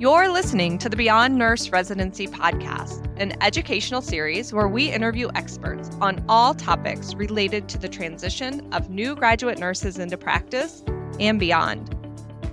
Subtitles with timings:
[0.00, 5.90] You're listening to the Beyond Nurse Residency Podcast, an educational series where we interview experts
[6.00, 10.82] on all topics related to the transition of new graduate nurses into practice
[11.20, 11.94] and beyond.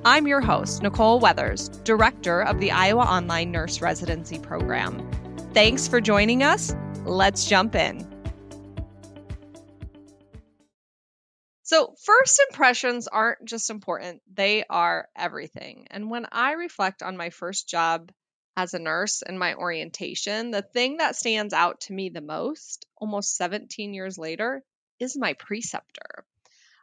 [0.03, 5.09] I'm your host, Nicole Weathers, Director of the Iowa Online Nurse Residency Program.
[5.53, 6.75] Thanks for joining us.
[7.05, 8.05] Let's jump in.
[11.67, 15.85] So, first impressions aren't just important, they are everything.
[15.91, 18.09] And when I reflect on my first job
[18.55, 22.85] as a nurse and my orientation, the thing that stands out to me the most,
[22.95, 24.63] almost 17 years later,
[24.97, 26.23] is my preceptor.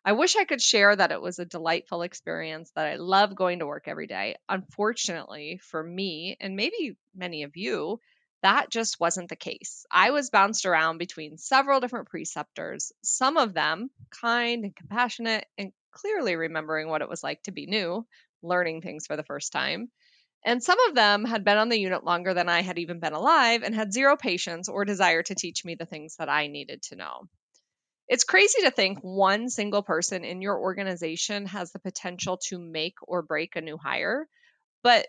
[0.04, 3.60] I wish I could share that it was a delightful experience, that I love going
[3.60, 4.36] to work every day.
[4.50, 8.00] Unfortunately, for me, and maybe many of you,
[8.44, 9.86] that just wasn't the case.
[9.90, 15.72] I was bounced around between several different preceptors, some of them kind and compassionate and
[15.92, 18.06] clearly remembering what it was like to be new,
[18.42, 19.90] learning things for the first time.
[20.44, 23.14] And some of them had been on the unit longer than I had even been
[23.14, 26.82] alive and had zero patience or desire to teach me the things that I needed
[26.82, 27.22] to know.
[28.08, 32.96] It's crazy to think one single person in your organization has the potential to make
[33.00, 34.28] or break a new hire,
[34.82, 35.06] but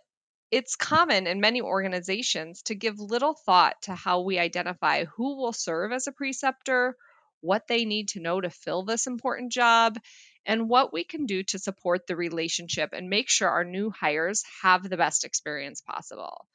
[0.51, 5.53] it's common in many organizations to give little thought to how we identify who will
[5.53, 6.95] serve as a preceptor,
[7.41, 9.97] what they need to know to fill this important job,
[10.45, 14.43] and what we can do to support the relationship and make sure our new hires
[14.61, 16.47] have the best experience possible.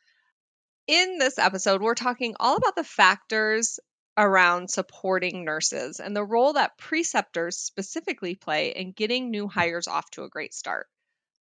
[0.86, 3.78] In this episode, we're talking all about the factors
[4.16, 10.10] around supporting nurses and the role that preceptors specifically play in getting new hires off
[10.10, 10.88] to a great start.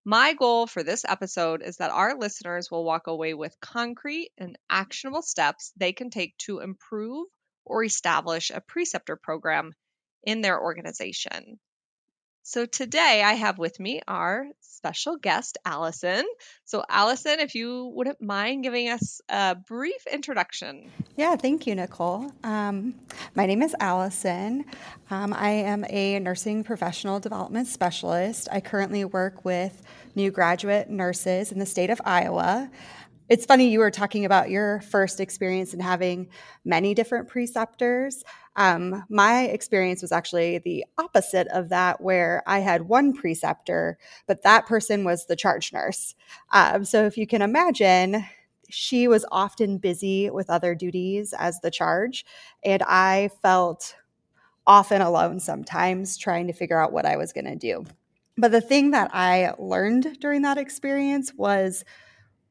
[0.05, 4.59] My goal for this episode is that our listeners will walk away with concrete and
[4.71, 7.27] actionable steps they can take to improve
[7.65, 9.75] or establish a preceptor program
[10.23, 11.61] in their organization.
[12.49, 16.25] So today I have with me our special guest, Allison.
[16.65, 20.91] So, Allison, if you wouldn't mind giving us a brief introduction.
[21.15, 22.33] Yeah, thank you, Nicole.
[22.43, 22.95] Um,
[23.35, 24.65] my name is Allison.
[25.11, 28.49] Um, I am a nursing professional development specialist.
[28.51, 29.83] I currently work with
[30.15, 32.71] new graduate nurses in the state of Iowa.
[33.29, 36.31] It's funny you were talking about your first experience in having
[36.65, 38.25] many different preceptors.
[38.57, 44.43] Um, my experience was actually the opposite of that, where I had one preceptor, but
[44.43, 46.15] that person was the charge nurse.
[46.53, 48.25] Um, so if you can imagine,
[48.71, 52.25] she was often busy with other duties as the charge,
[52.65, 53.95] and I felt
[54.67, 57.85] often alone sometimes trying to figure out what I was going to do.
[58.37, 61.85] But the thing that I learned during that experience was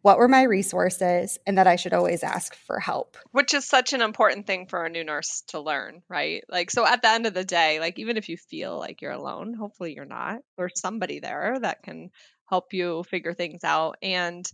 [0.02, 3.18] what were my resources and that I should always ask for help.
[3.32, 6.44] Which is such an important thing for a new nurse to learn, right?
[6.50, 9.12] Like, so at the end of the day, like, even if you feel like you're
[9.12, 12.12] alone, hopefully you're not, there's somebody there that can
[12.46, 13.98] help you figure things out.
[14.02, 14.50] And,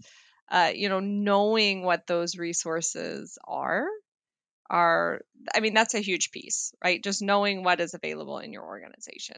[0.49, 3.87] uh, you know, knowing what those resources are,
[4.69, 5.21] are,
[5.53, 7.03] I mean, that's a huge piece, right?
[7.03, 9.37] Just knowing what is available in your organization.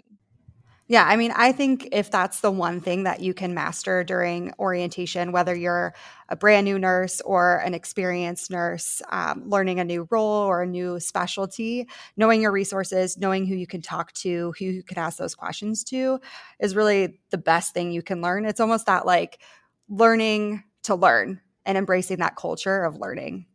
[0.88, 4.54] Yeah, I mean, I think if that's the one thing that you can master during
[4.60, 5.96] orientation, whether you're
[6.30, 10.68] a brand new nurse or an experienced nurse, um, learning a new role or a
[10.68, 11.88] new specialty,
[12.18, 15.84] knowing your resources, knowing who you can talk to, who you can ask those questions
[15.86, 16.20] to,
[16.60, 18.46] is really the best thing you can learn.
[18.46, 19.40] It's almost that like
[19.90, 23.48] learning to learn and embracing that culture of learning.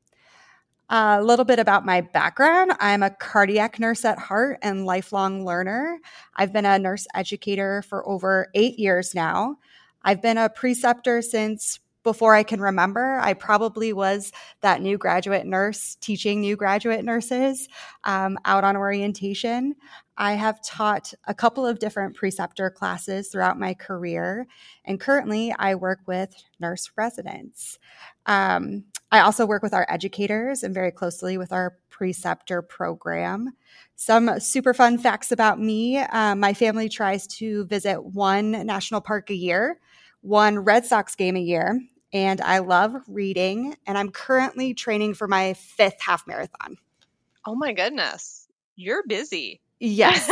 [0.93, 6.01] A little bit about my background I'm a cardiac nurse at heart and lifelong learner.
[6.35, 9.59] I've been a nurse educator for over eight years now.
[10.03, 13.21] I've been a preceptor since before I can remember.
[13.23, 17.69] I probably was that new graduate nurse teaching new graduate nurses
[18.03, 19.77] um, out on orientation.
[20.17, 24.47] I have taught a couple of different preceptor classes throughout my career,
[24.85, 27.79] and currently I work with nurse residents.
[28.27, 33.53] Um, I also work with our educators and very closely with our preceptor program.
[33.97, 39.31] Some super fun facts about me um, my family tries to visit one national park
[39.31, 39.79] a year,
[40.23, 41.81] one Red Sox game a year,
[42.13, 43.77] and I love reading.
[43.87, 46.79] And I'm currently training for my fifth half marathon.
[47.47, 49.61] Oh my goodness, you're busy.
[49.81, 50.29] Yes.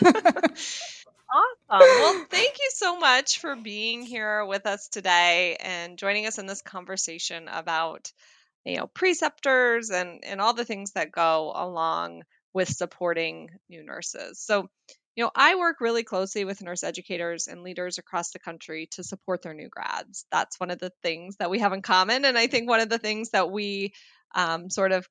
[1.32, 1.96] Awesome.
[1.98, 6.46] Well, thank you so much for being here with us today and joining us in
[6.46, 8.12] this conversation about,
[8.64, 12.22] you know, preceptors and and all the things that go along
[12.52, 14.40] with supporting new nurses.
[14.40, 14.68] So,
[15.14, 19.04] you know, I work really closely with nurse educators and leaders across the country to
[19.04, 20.26] support their new grads.
[20.32, 22.88] That's one of the things that we have in common, and I think one of
[22.88, 23.92] the things that we
[24.34, 25.08] um, sort of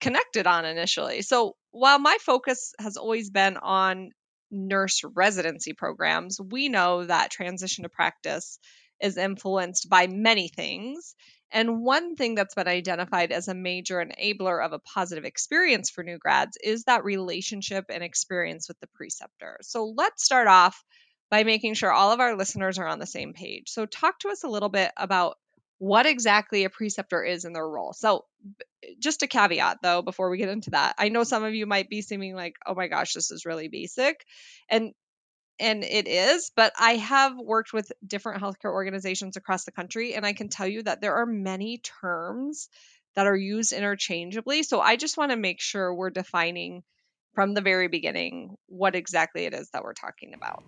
[0.00, 1.22] connected on initially.
[1.22, 4.10] So, while my focus has always been on
[4.50, 8.58] nurse residency programs, we know that transition to practice
[9.00, 11.14] is influenced by many things.
[11.52, 16.04] And one thing that's been identified as a major enabler of a positive experience for
[16.04, 19.58] new grads is that relationship and experience with the preceptor.
[19.62, 20.84] So let's start off
[21.30, 23.70] by making sure all of our listeners are on the same page.
[23.70, 25.38] So, talk to us a little bit about
[25.78, 27.92] what exactly a preceptor is in their role.
[27.92, 28.26] So,
[28.98, 31.88] just a caveat though, before we get into that, I know some of you might
[31.88, 34.24] be seeming like, oh my gosh, this is really basic.
[34.68, 34.92] And
[35.58, 40.24] and it is, but I have worked with different healthcare organizations across the country, and
[40.24, 42.70] I can tell you that there are many terms
[43.14, 44.62] that are used interchangeably.
[44.62, 46.82] So I just want to make sure we're defining
[47.34, 50.64] from the very beginning what exactly it is that we're talking about.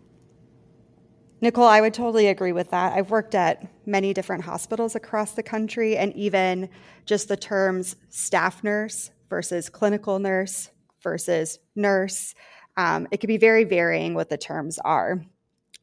[1.43, 2.93] Nicole, I would totally agree with that.
[2.93, 6.69] I've worked at many different hospitals across the country, and even
[7.05, 10.71] just the terms staff nurse versus clinical nurse
[11.03, 12.37] versus nurse,
[12.77, 15.21] um, it could be very varying what the terms are.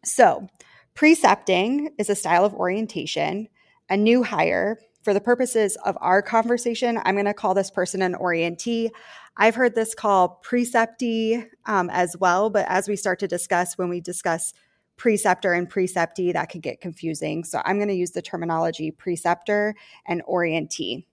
[0.06, 0.47] So,
[0.94, 3.50] precepting is a style of orientation.
[3.89, 8.01] A new hire, for the purposes of our conversation, I'm going to call this person
[8.01, 8.91] an orientee.
[9.35, 13.89] I've heard this called preceptee um, as well, but as we start to discuss when
[13.89, 14.53] we discuss
[14.99, 17.43] preceptor and preceptee, that could get confusing.
[17.43, 19.73] So I'm going to use the terminology preceptor
[20.05, 21.05] and orientee.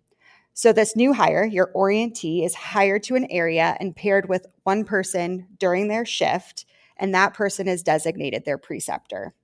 [0.52, 4.84] So this new hire, your orientee, is hired to an area and paired with one
[4.84, 6.66] person during their shift,
[6.96, 9.34] and that person is designated their preceptor.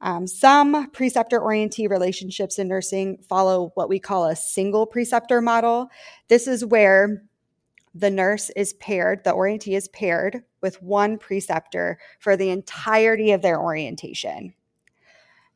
[0.00, 5.88] Um, some preceptor orientee relationships in nursing follow what we call a single preceptor model.
[6.28, 7.22] This is where
[7.94, 13.42] the nurse is paired, the orientee is paired with one preceptor for the entirety of
[13.42, 14.54] their orientation.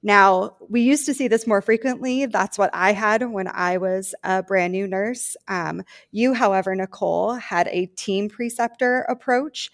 [0.02, 2.26] Now, we used to see this more frequently.
[2.26, 5.36] That's what I had when I was a brand new nurse.
[5.48, 9.70] Um, you, however, Nicole, had a team preceptor approach.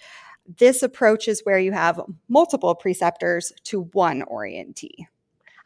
[0.58, 5.06] This approach is where you have multiple preceptors to one orientee.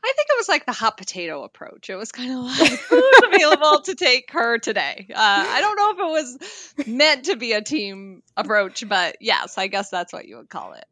[0.06, 1.91] I think it was like the hot potato approach.
[1.91, 5.08] It was kind of like who's available to take her today.
[5.11, 9.58] Uh, I don't know if it was meant to be a team approach, but yes,
[9.58, 10.85] I guess that's what you would call it.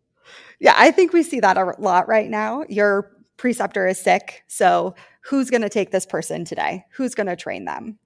[0.58, 2.64] Yeah, I think we see that a lot right now.
[2.68, 6.84] Your preceptor is sick, so who's going to take this person today?
[6.96, 7.98] Who's going to train them?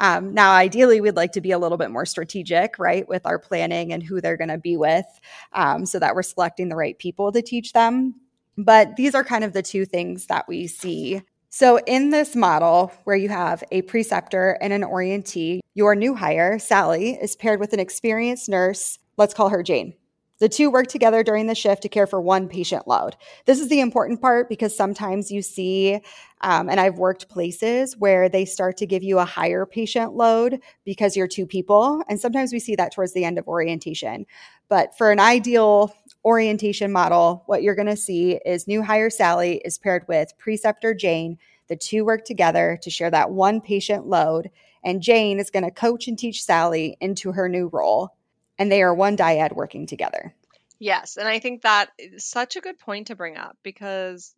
[0.00, 3.38] Um, now, ideally, we'd like to be a little bit more strategic, right, with our
[3.38, 5.06] planning and who they're going to be with
[5.52, 8.14] um, so that we're selecting the right people to teach them.
[8.58, 11.22] But these are kind of the two things that we see.
[11.48, 16.58] So, in this model where you have a preceptor and an orientee, your new hire,
[16.58, 18.98] Sally, is paired with an experienced nurse.
[19.16, 19.94] Let's call her Jane.
[20.40, 23.16] The two work together during the shift to care for one patient load.
[23.46, 26.00] This is the important part because sometimes you see,
[26.42, 30.60] um, and I've worked places where they start to give you a higher patient load
[30.84, 32.04] because you're two people.
[32.08, 34.26] And sometimes we see that towards the end of orientation.
[34.68, 35.92] But for an ideal
[36.24, 40.94] orientation model, what you're going to see is new hire Sally is paired with preceptor
[40.94, 41.38] Jane.
[41.68, 44.50] The two work together to share that one patient load.
[44.84, 48.14] And Jane is going to coach and teach Sally into her new role.
[48.58, 50.34] And they are one dyad working together.
[50.78, 51.16] Yes.
[51.16, 54.34] And I think that is such a good point to bring up because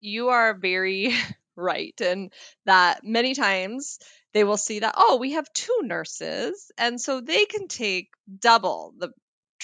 [0.00, 1.14] you are very
[1.56, 1.98] right.
[2.00, 2.32] And
[2.66, 3.98] that many times
[4.32, 6.70] they will see that, oh, we have two nurses.
[6.76, 9.10] And so they can take double the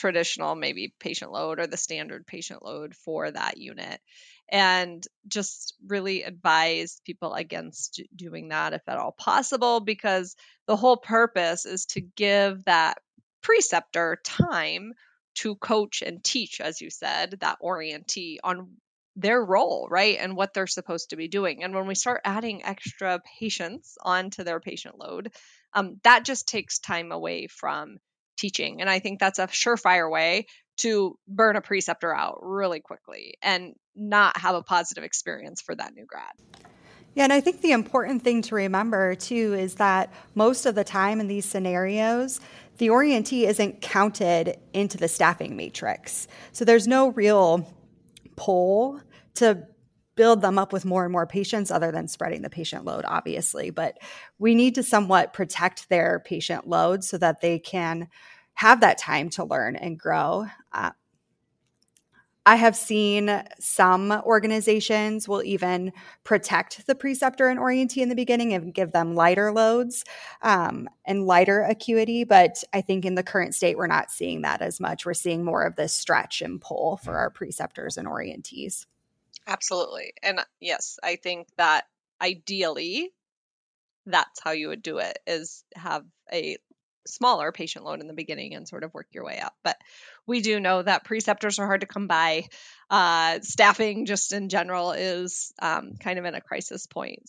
[0.05, 3.99] traditional maybe patient load or the standard patient load for that unit.
[4.51, 10.37] And just really advise people against doing that if at all possible because
[10.67, 12.99] the whole purpose is to give that
[13.43, 14.93] preceptor time
[15.37, 18.73] to coach and teach as you said that orientee on
[19.17, 21.65] their role right and what they're supposed to be doing.
[21.65, 25.33] And when we start adding extra patients onto their patient load
[25.73, 27.97] um, that just takes time away from
[28.37, 28.81] teaching.
[28.81, 30.47] And I think that's a surefire way
[30.79, 35.95] to burn a preceptor out really quickly and not have a positive experience for that
[35.95, 36.33] new grad.
[37.15, 40.83] Yeah, and I think the important thing to remember too is that most of the
[40.83, 42.41] time in these scenarios,
[42.79, 46.27] the orientee isn't counted into the staffing matrix.
[46.51, 47.73] So there's no real
[48.35, 49.01] pull
[49.35, 49.67] to
[50.17, 53.71] build them up with more and more patients other than spreading the patient load obviously
[53.71, 53.99] but
[54.39, 58.09] we need to somewhat protect their patient load so that they can
[58.55, 60.91] have that time to learn and grow uh,
[62.47, 65.93] I have seen some organizations will even
[66.25, 70.05] protect the preceptor and orientee in the beginning and give them lighter loads
[70.43, 72.25] um, and lighter acuity.
[72.25, 75.07] But I think in the current state, we're not seeing that as much.
[75.07, 78.85] We're seeing more of this stretch and pull for our preceptors and orientees.
[79.47, 80.13] Absolutely.
[80.23, 81.85] And uh, yes, I think that
[82.21, 83.11] ideally
[84.07, 86.57] that's how you would do it is have a
[87.07, 89.55] smaller patient load in the beginning and sort of work your way up.
[89.63, 89.77] But
[90.27, 92.45] we do know that preceptors are hard to come by.
[92.91, 97.23] Uh, staffing, just in general, is um, kind of in a crisis point.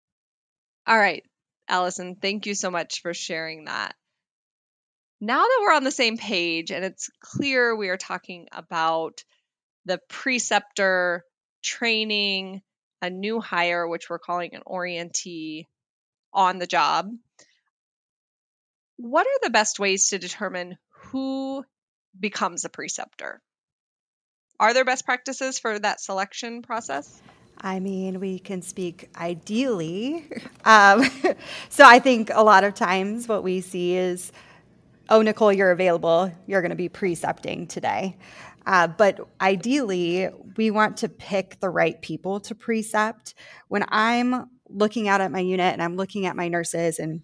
[0.88, 1.24] All right,
[1.68, 3.96] Allison, thank you so much for sharing that.
[5.20, 9.24] Now that we're on the same page and it's clear we are talking about
[9.86, 11.24] the preceptor
[11.66, 12.62] training
[13.02, 15.66] a new hire, which we're calling an orientee
[16.34, 17.12] on the job,
[18.98, 21.64] what are the best ways to determine who
[22.18, 23.42] becomes a preceptor?
[24.60, 27.22] Are there best practices for that selection process?
[27.60, 30.28] I mean, we can speak ideally.
[30.68, 31.08] Um,
[31.70, 34.32] so I think a lot of times what we see is,
[35.12, 36.34] oh, Nicole, you're available.
[36.48, 38.18] You're going to be precepting today.
[38.66, 43.36] Uh, but ideally, we want to pick the right people to precept.
[43.68, 47.22] When I'm looking out at my unit and I'm looking at my nurses and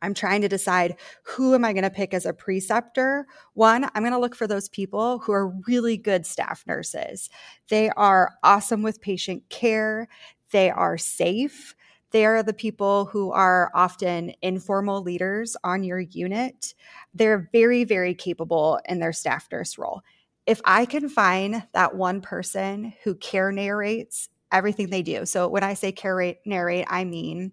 [0.00, 3.26] I'm trying to decide who am I going to pick as a preceptor.
[3.54, 7.28] One, I'm going to look for those people who are really good staff nurses.
[7.68, 10.08] They are awesome with patient care.
[10.52, 11.74] They are safe.
[12.10, 16.74] They are the people who are often informal leaders on your unit.
[17.12, 20.02] They're very, very capable in their staff nurse role.
[20.48, 25.26] If I can find that one person who care narrates everything they do.
[25.26, 27.52] So when I say care narrate, I mean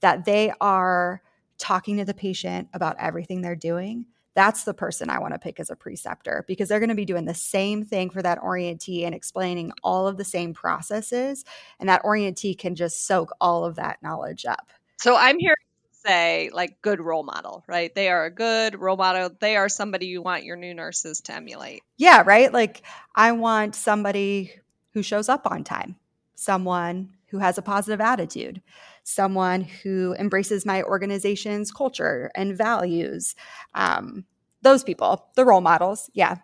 [0.00, 1.22] that they are
[1.58, 5.60] talking to the patient about everything they're doing, that's the person I want to pick
[5.60, 9.04] as a preceptor because they're going to be doing the same thing for that orientee
[9.06, 11.44] and explaining all of the same processes.
[11.78, 14.72] And that orientee can just soak all of that knowledge up.
[14.98, 15.71] So I'm here to
[16.04, 17.94] say, like, good role model, right?
[17.94, 19.30] They are a good role model.
[19.40, 21.82] They are somebody you want your new nurses to emulate.
[21.96, 22.52] Yeah, right.
[22.52, 22.82] Like,
[23.14, 24.52] I want somebody
[24.92, 25.96] who shows up on time,
[26.34, 28.60] someone who has a positive attitude,
[29.04, 33.34] someone who embraces my organization's culture and values.
[33.74, 34.24] Um,
[34.60, 36.10] those people, the role models.
[36.12, 36.36] Yeah.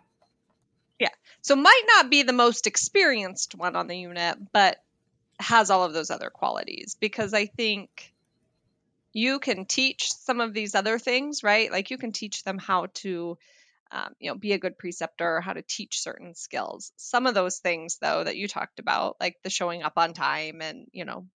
[0.99, 1.09] Yeah.
[1.41, 4.77] So might not be the most experienced one on the unit, but
[5.39, 8.13] has all of those other qualities because I think
[9.13, 11.71] you can teach some of these other things, right?
[11.71, 13.37] Like you can teach them how to
[13.91, 17.57] um, you know be a good preceptor how to teach certain skills some of those
[17.57, 21.25] things though that you talked about like the showing up on time and you know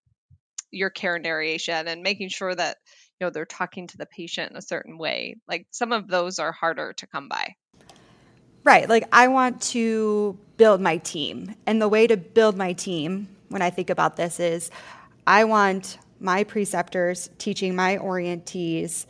[0.71, 2.77] your care narration and making sure that
[3.19, 6.39] you know they're talking to the patient in a certain way like some of those
[6.39, 7.55] are harder to come by
[8.63, 13.27] right like i want to build my team and the way to build my team
[13.49, 14.71] when i think about this is
[15.27, 19.05] i want my preceptors teaching my orientees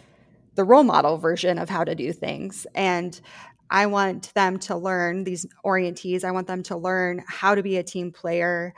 [0.54, 2.68] the role model version of how to do things.
[2.76, 3.20] And
[3.70, 7.78] I want them to learn these orientees, I want them to learn how to be
[7.78, 8.74] a team player,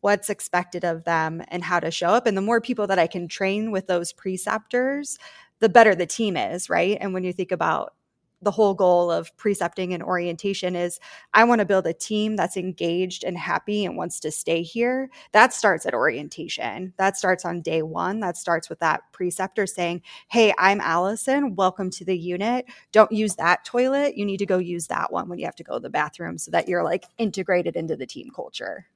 [0.00, 2.26] what's expected of them, and how to show up.
[2.26, 5.18] And the more people that I can train with those preceptors,
[5.60, 6.96] the better the team is, right?
[7.00, 7.94] And when you think about
[8.42, 11.00] the whole goal of precepting and orientation is
[11.34, 15.10] I want to build a team that's engaged and happy and wants to stay here.
[15.32, 16.92] That starts at orientation.
[16.96, 18.20] That starts on day one.
[18.20, 21.56] That starts with that preceptor saying, Hey, I'm Allison.
[21.56, 22.66] Welcome to the unit.
[22.92, 24.16] Don't use that toilet.
[24.16, 26.38] You need to go use that one when you have to go to the bathroom
[26.38, 28.86] so that you're like integrated into the team culture.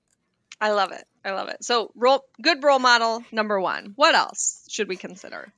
[0.61, 1.05] I love it.
[1.25, 1.65] I love it.
[1.65, 3.95] So, role, good role model number one.
[3.97, 5.53] What else should we consider?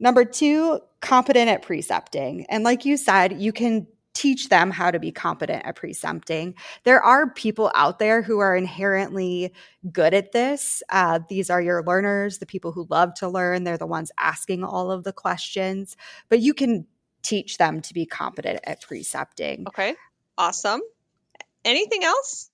[0.00, 2.46] Number two, competent at precepting.
[2.48, 6.54] And like you said, you can teach them how to be competent at precepting.
[6.82, 9.52] There are people out there who are inherently
[9.92, 10.82] good at this.
[10.90, 13.62] Uh, these are your learners, the people who love to learn.
[13.62, 15.96] They're the ones asking all of the questions,
[16.28, 16.86] but you can
[17.22, 19.66] teach them to be competent at precepting.
[19.68, 19.94] Okay,
[20.36, 20.80] awesome.
[21.64, 22.50] Anything else?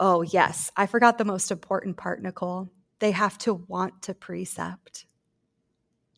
[0.00, 0.72] Oh, yes.
[0.76, 2.70] I forgot the most important part, Nicole.
[2.98, 5.06] They have to want to precept.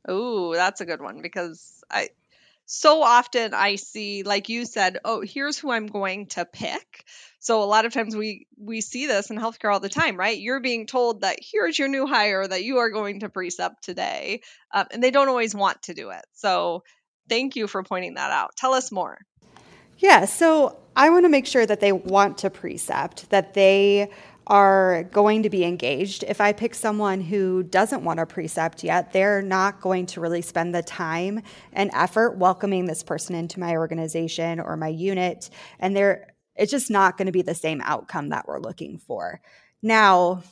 [0.06, 2.10] Oh, that's a good one because I
[2.66, 7.04] so often I see like you said, oh, here's who I'm going to pick.
[7.40, 10.38] So a lot of times we we see this in healthcare all the time, right?
[10.38, 14.42] You're being told that here's your new hire that you are going to precept today,
[14.72, 16.24] um, and they don't always want to do it.
[16.32, 16.84] So
[17.28, 18.56] thank you for pointing that out.
[18.56, 19.18] Tell us more.
[19.98, 24.10] Yeah, so I want to make sure that they want to precept, that they
[24.50, 26.24] are going to be engaged.
[26.26, 30.42] If I pick someone who doesn't want a precept yet, they're not going to really
[30.42, 31.42] spend the time
[31.72, 35.50] and effort welcoming this person into my organization or my unit.
[35.78, 39.40] And they're it's just not going to be the same outcome that we're looking for.
[39.82, 40.42] Now,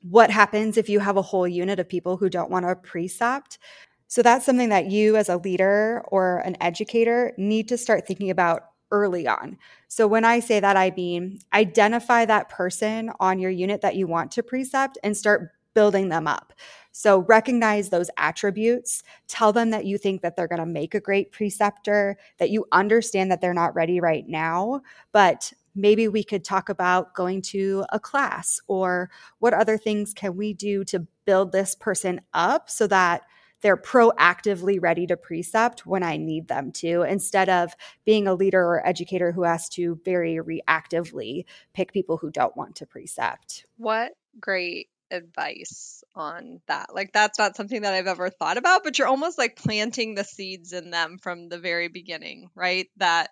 [0.00, 3.58] what happens if you have a whole unit of people who don't want a precept?
[4.06, 8.30] So that's something that you as a leader or an educator need to start thinking
[8.30, 8.62] about
[8.94, 9.58] early on.
[9.88, 14.06] So when I say that, I mean identify that person on your unit that you
[14.06, 16.52] want to precept and start building them up.
[16.92, 19.02] So recognize those attributes.
[19.26, 22.64] Tell them that you think that they're going to make a great preceptor, that you
[22.70, 27.84] understand that they're not ready right now, but maybe we could talk about going to
[27.90, 29.10] a class or
[29.40, 33.22] what other things can we do to build this person up so that
[33.64, 38.60] they're proactively ready to precept when I need them to, instead of being a leader
[38.60, 43.64] or educator who has to very reactively pick people who don't want to precept.
[43.78, 46.94] What great advice on that.
[46.94, 50.24] Like that's not something that I've ever thought about, but you're almost like planting the
[50.24, 52.88] seeds in them from the very beginning, right?
[52.98, 53.30] That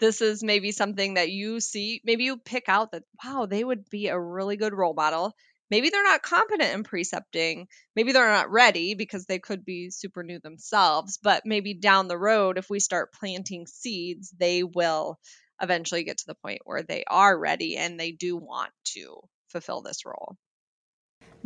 [0.00, 3.88] this is maybe something that you see, maybe you pick out that wow, they would
[3.90, 5.36] be a really good role model.
[5.70, 7.68] Maybe they're not competent in precepting.
[7.94, 12.18] Maybe they're not ready because they could be super new themselves, but maybe down the
[12.18, 15.18] road if we start planting seeds, they will
[15.60, 19.82] eventually get to the point where they are ready and they do want to fulfill
[19.82, 20.36] this role.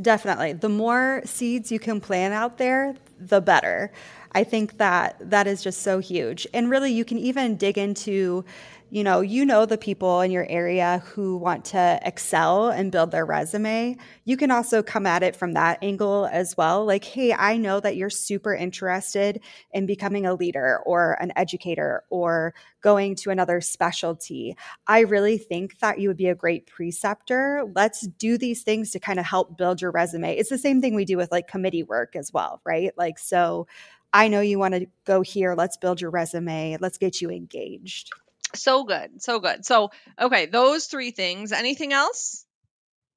[0.00, 0.54] Definitely.
[0.54, 3.92] The more seeds you can plant out there, the better.
[4.32, 6.46] I think that that is just so huge.
[6.54, 8.44] And really, you can even dig into
[8.92, 13.10] you know, you know the people in your area who want to excel and build
[13.10, 13.96] their resume.
[14.26, 16.84] You can also come at it from that angle as well.
[16.84, 19.40] Like, hey, I know that you're super interested
[19.72, 24.58] in becoming a leader or an educator or going to another specialty.
[24.86, 27.64] I really think that you would be a great preceptor.
[27.74, 30.36] Let's do these things to kind of help build your resume.
[30.36, 32.92] It's the same thing we do with like committee work as well, right?
[32.98, 33.66] Like, so
[34.12, 35.54] I know you want to go here.
[35.54, 36.76] Let's build your resume.
[36.78, 38.10] Let's get you engaged.
[38.54, 39.22] So good.
[39.22, 39.64] So good.
[39.64, 39.90] So,
[40.20, 41.52] okay, those three things.
[41.52, 42.44] Anything else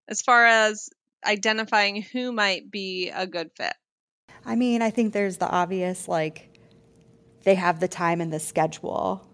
[0.07, 0.89] as far as
[1.25, 3.73] identifying who might be a good fit?
[4.45, 6.49] I mean, I think there's the obvious like
[7.43, 9.27] they have the time and the schedule.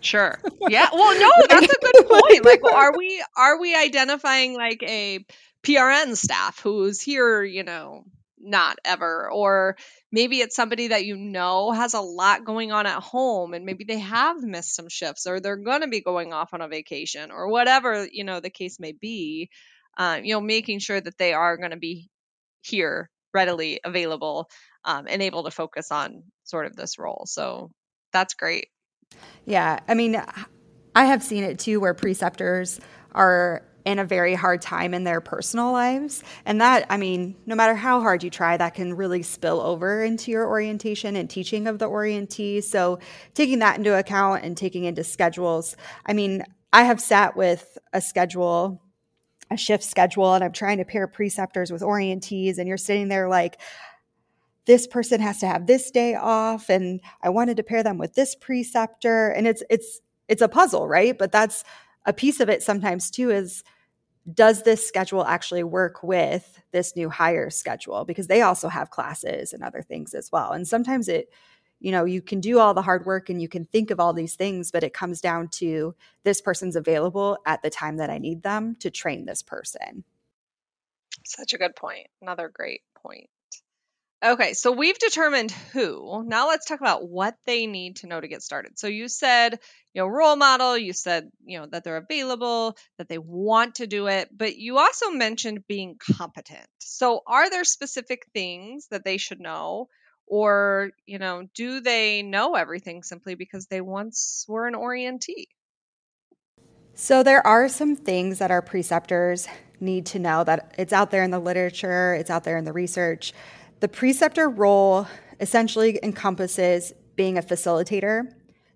[0.00, 0.38] Sure.
[0.68, 0.88] Yeah.
[0.92, 2.44] Well, no, that's a good point.
[2.44, 5.24] Like, are we are we identifying like a
[5.62, 8.04] PRN staff who's here, you know,
[8.46, 9.76] not ever or
[10.12, 13.84] maybe it's somebody that you know has a lot going on at home and maybe
[13.84, 17.30] they have missed some shifts or they're going to be going off on a vacation
[17.30, 19.50] or whatever you know the case may be
[19.98, 22.08] uh, you know making sure that they are going to be
[22.62, 24.48] here readily available
[24.84, 27.70] um, and able to focus on sort of this role so
[28.12, 28.68] that's great.
[29.44, 30.22] Yeah i mean
[30.94, 32.80] i have seen it too where preceptors
[33.12, 36.24] are in a very hard time in their personal lives.
[36.44, 40.02] And that, I mean, no matter how hard you try, that can really spill over
[40.02, 42.64] into your orientation and teaching of the orientee.
[42.64, 42.98] So,
[43.34, 48.00] taking that into account and taking into schedules, I mean, I have sat with a
[48.00, 48.82] schedule,
[49.52, 53.28] a shift schedule, and I'm trying to pair preceptors with orientees, and you're sitting there
[53.28, 53.60] like,
[54.64, 58.14] this person has to have this day off and i wanted to pair them with
[58.14, 61.62] this preceptor and it's it's it's a puzzle right but that's
[62.04, 63.62] a piece of it sometimes too is
[64.34, 68.04] does this schedule actually work with this new hire schedule?
[68.04, 70.52] Because they also have classes and other things as well.
[70.52, 71.30] And sometimes it
[71.78, 74.14] you know you can do all the hard work and you can think of all
[74.14, 78.16] these things but it comes down to this person's available at the time that i
[78.16, 80.02] need them to train this person.
[81.26, 82.06] Such a good point.
[82.22, 83.28] Another great point
[84.24, 86.24] Okay, so we've determined who.
[86.26, 88.78] Now let's talk about what they need to know to get started.
[88.78, 89.58] So you said,
[89.92, 93.86] you know, role model, you said, you know, that they're available, that they want to
[93.86, 96.66] do it, but you also mentioned being competent.
[96.78, 99.88] So are there specific things that they should know
[100.26, 105.48] or, you know, do they know everything simply because they once were an orientee?
[106.94, 109.46] So there are some things that our preceptors
[109.78, 112.72] need to know that it's out there in the literature, it's out there in the
[112.72, 113.34] research
[113.80, 115.06] the preceptor role
[115.40, 118.32] essentially encompasses being a facilitator,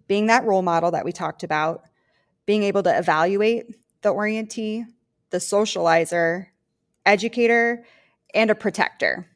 [0.09, 1.83] being that role model that we talked about,
[2.47, 3.67] being able to evaluate
[4.03, 4.85] the orientee,
[5.31, 6.47] the socializer,
[7.07, 7.85] educator,
[8.35, 9.27] and a protector.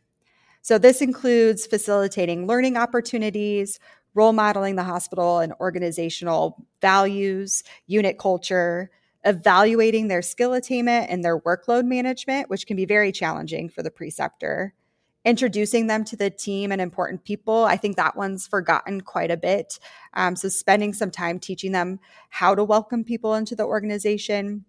[0.62, 3.78] So, this includes facilitating learning opportunities,
[4.14, 8.90] role modeling the hospital and organizational values, unit culture,
[9.24, 13.90] evaluating their skill attainment and their workload management, which can be very challenging for the
[13.90, 14.74] preceptor,
[15.24, 17.64] introducing them to the team and important people.
[17.64, 19.78] I think that one's forgotten quite a bit.
[20.14, 24.64] Um, so, spending some time teaching them how to welcome people into the organization,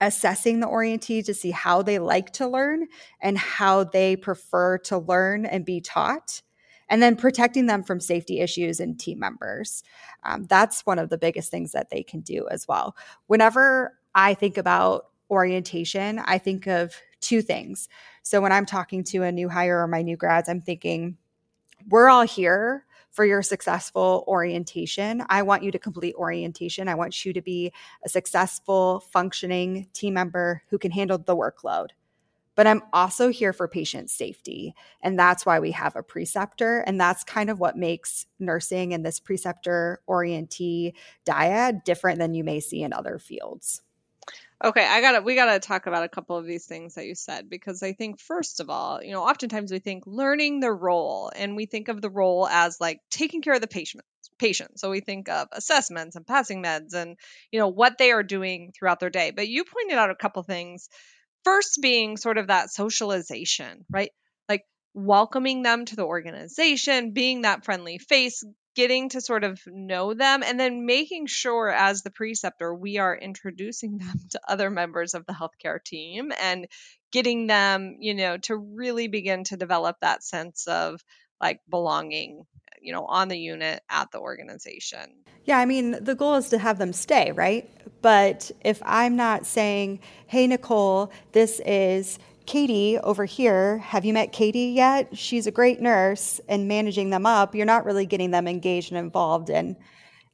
[0.00, 2.86] assessing the orientee to see how they like to learn
[3.20, 6.42] and how they prefer to learn and be taught.
[6.88, 9.82] And then protecting them from safety issues and team members.
[10.22, 12.96] Um, that's one of the biggest things that they can do as well.
[13.26, 17.88] Whenever I think about orientation, I think of two things.
[18.26, 21.16] So when I'm talking to a new hire or my new grads, I'm thinking,
[21.88, 25.22] we're all here for your successful orientation.
[25.28, 26.88] I want you to complete orientation.
[26.88, 27.72] I want you to be
[28.04, 31.90] a successful, functioning team member who can handle the workload.
[32.56, 34.74] but I'm also here for patient safety.
[35.02, 36.80] And that's why we have a preceptor.
[36.80, 42.42] And that's kind of what makes nursing and this preceptor orientee dyad different than you
[42.42, 43.82] may see in other fields.
[44.64, 47.50] Okay, I gotta we gotta talk about a couple of these things that you said
[47.50, 51.56] because I think first of all, you know, oftentimes we think learning the role and
[51.56, 54.02] we think of the role as like taking care of the patient
[54.38, 54.78] patient.
[54.80, 57.16] So we think of assessments and passing meds and
[57.52, 59.30] you know what they are doing throughout their day.
[59.30, 60.88] But you pointed out a couple things.
[61.44, 64.10] First being sort of that socialization, right?
[64.96, 68.42] Welcoming them to the organization, being that friendly face,
[68.76, 73.16] getting to sort of know them and then making sure as the preceptor we are
[73.16, 76.68] introducing them to other members of the healthcare team and
[77.10, 81.02] getting them you know to really begin to develop that sense of
[81.40, 82.42] like belonging
[82.80, 85.24] you know on the unit at the organization.
[85.44, 87.68] Yeah i mean the goal is to have them stay right?
[88.02, 94.32] But if i'm not saying hey nicole this is Katie over here, have you met
[94.32, 95.16] Katie yet?
[95.16, 98.98] She's a great nurse and managing them up, you're not really getting them engaged and
[98.98, 99.50] involved.
[99.50, 99.76] And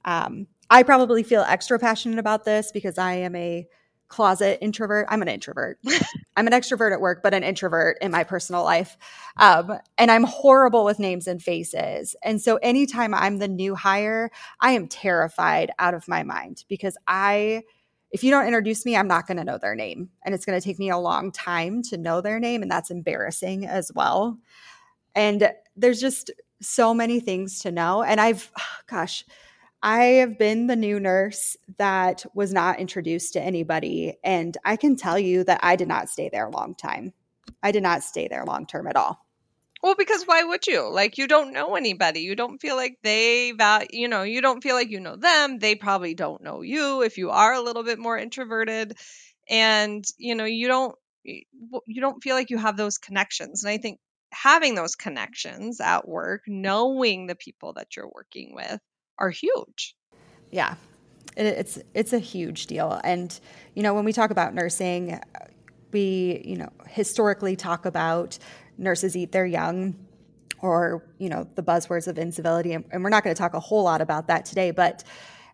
[0.04, 3.66] um, I probably feel extra passionate about this because I am a
[4.12, 5.06] closet introvert.
[5.08, 5.78] I'm an introvert.
[6.36, 8.96] I'm an extrovert at work, but an introvert in my personal life.
[9.38, 12.14] Um, and I'm horrible with names and faces.
[12.22, 16.96] And so anytime I'm the new hire, I am terrified out of my mind because
[17.06, 17.62] I
[18.12, 20.10] if you don't introduce me, I'm not going to know their name.
[20.24, 22.60] And it's going to take me a long time to know their name.
[22.62, 24.38] And that's embarrassing as well.
[25.14, 28.02] And there's just so many things to know.
[28.02, 28.52] And I've,
[28.86, 29.24] gosh,
[29.82, 34.14] I have been the new nurse that was not introduced to anybody.
[34.22, 37.14] And I can tell you that I did not stay there a long time.
[37.62, 39.26] I did not stay there long term at all.
[39.82, 40.88] Well, because why would you?
[40.88, 42.20] Like, you don't know anybody.
[42.20, 43.52] You don't feel like they
[43.90, 45.58] you know, you don't feel like you know them.
[45.58, 48.96] They probably don't know you if you are a little bit more introverted.
[49.50, 53.64] And, you know, you don't, you don't feel like you have those connections.
[53.64, 53.98] And I think
[54.32, 58.80] having those connections at work, knowing the people that you're working with
[59.18, 59.94] are huge.
[60.50, 60.76] Yeah.
[61.36, 63.00] It's it's a huge deal.
[63.04, 63.38] And
[63.74, 65.18] you know, when we talk about nursing,
[65.92, 68.38] we, you know, historically talk about
[68.78, 69.96] nurses eat their young
[70.60, 72.72] or you know the buzzwords of incivility.
[72.72, 75.04] And, we're not going to talk a whole lot about that today but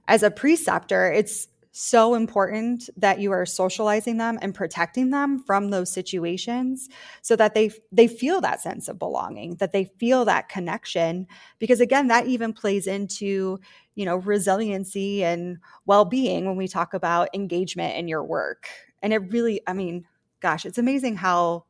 [0.07, 1.49] as a preceptor it's
[1.81, 6.89] so important that you are socializing them and protecting them from those situations
[7.23, 11.27] so that they they feel that sense of belonging that they feel that connection.
[11.61, 13.61] Because again that even plays into
[13.95, 18.69] you know resiliency and well-being when we talk about engagement in your work.
[19.01, 20.05] And it really i mean
[20.41, 21.65] gosh it's amazing how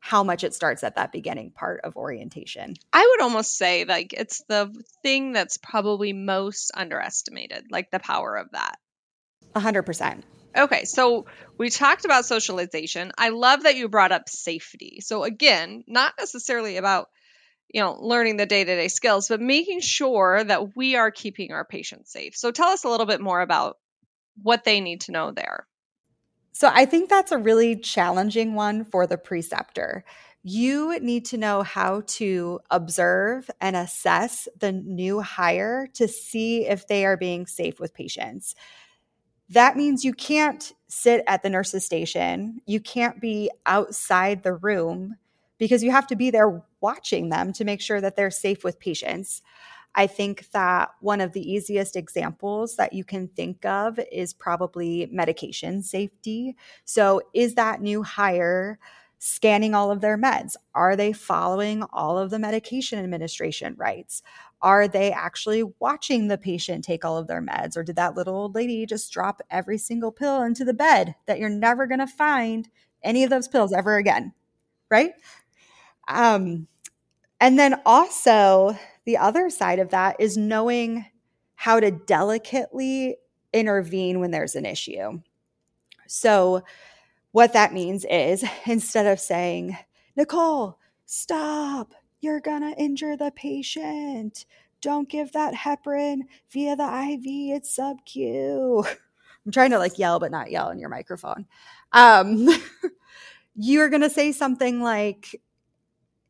[0.00, 2.74] how much it starts at that beginning part of orientation.
[2.92, 8.36] I would almost say like it's the thing that's probably most underestimated, like the power
[8.36, 8.78] of that.
[9.54, 10.24] A hundred percent.
[10.56, 11.26] Okay, so
[11.58, 13.12] we talked about socialization.
[13.18, 15.00] I love that you brought up safety.
[15.00, 17.08] So again, not necessarily about
[17.72, 22.12] you know learning the day-to-day skills, but making sure that we are keeping our patients
[22.12, 22.36] safe.
[22.36, 23.76] So tell us a little bit more about
[24.42, 25.66] what they need to know there.
[26.52, 30.04] So I think that's a really challenging one for the preceptor.
[30.42, 36.86] You need to know how to observe and assess the new hire to see if
[36.86, 38.54] they are being safe with patients.
[39.50, 42.60] That means you can't sit at the nurse's station.
[42.66, 45.16] You can't be outside the room
[45.58, 48.78] because you have to be there watching them to make sure that they're safe with
[48.78, 49.42] patients.
[49.94, 55.08] I think that one of the easiest examples that you can think of is probably
[55.10, 56.56] medication safety.
[56.84, 58.78] So, is that new hire
[59.18, 60.54] scanning all of their meds?
[60.74, 64.22] Are they following all of the medication administration rights?
[64.62, 67.76] Are they actually watching the patient take all of their meds?
[67.76, 71.38] Or did that little old lady just drop every single pill into the bed that
[71.38, 72.68] you're never going to find
[73.02, 74.32] any of those pills ever again?
[74.90, 75.12] Right?
[76.08, 76.66] Um,
[77.40, 78.76] and then also,
[79.08, 81.02] the other side of that is knowing
[81.54, 83.16] how to delicately
[83.54, 85.18] intervene when there's an issue.
[86.06, 86.62] So,
[87.32, 89.78] what that means is instead of saying,
[90.14, 94.44] Nicole, stop, you're gonna injure the patient.
[94.82, 97.22] Don't give that heparin via the IV,
[97.56, 98.84] it's sub Q.
[99.46, 101.46] I'm trying to like yell, but not yell in your microphone.
[101.92, 102.46] Um,
[103.56, 105.40] you're gonna say something like,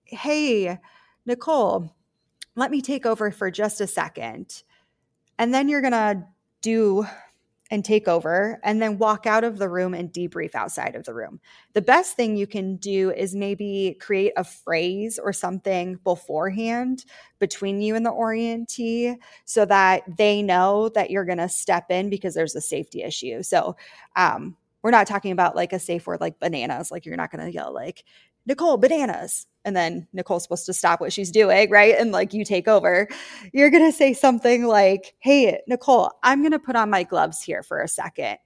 [0.04, 0.78] Hey,
[1.26, 1.92] Nicole,
[2.58, 4.62] let me take over for just a second.
[5.38, 6.24] And then you're going to
[6.60, 7.06] do
[7.70, 11.12] and take over and then walk out of the room and debrief outside of the
[11.12, 11.38] room.
[11.74, 17.04] The best thing you can do is maybe create a phrase or something beforehand
[17.38, 22.08] between you and the orientee so that they know that you're going to step in
[22.08, 23.42] because there's a safety issue.
[23.42, 23.76] So,
[24.16, 26.90] um, we're not talking about like a safe word like bananas.
[26.90, 28.04] Like you're not going to yell like,
[28.48, 29.46] Nicole, bananas.
[29.64, 31.94] And then Nicole's supposed to stop what she's doing, right?
[31.96, 33.06] And like you take over.
[33.52, 37.42] You're going to say something like, Hey, Nicole, I'm going to put on my gloves
[37.42, 38.38] here for a second.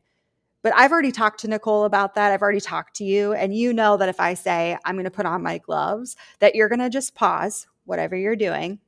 [0.62, 2.32] But I've already talked to Nicole about that.
[2.32, 3.32] I've already talked to you.
[3.32, 6.54] And you know that if I say, I'm going to put on my gloves, that
[6.56, 8.80] you're going to just pause whatever you're doing,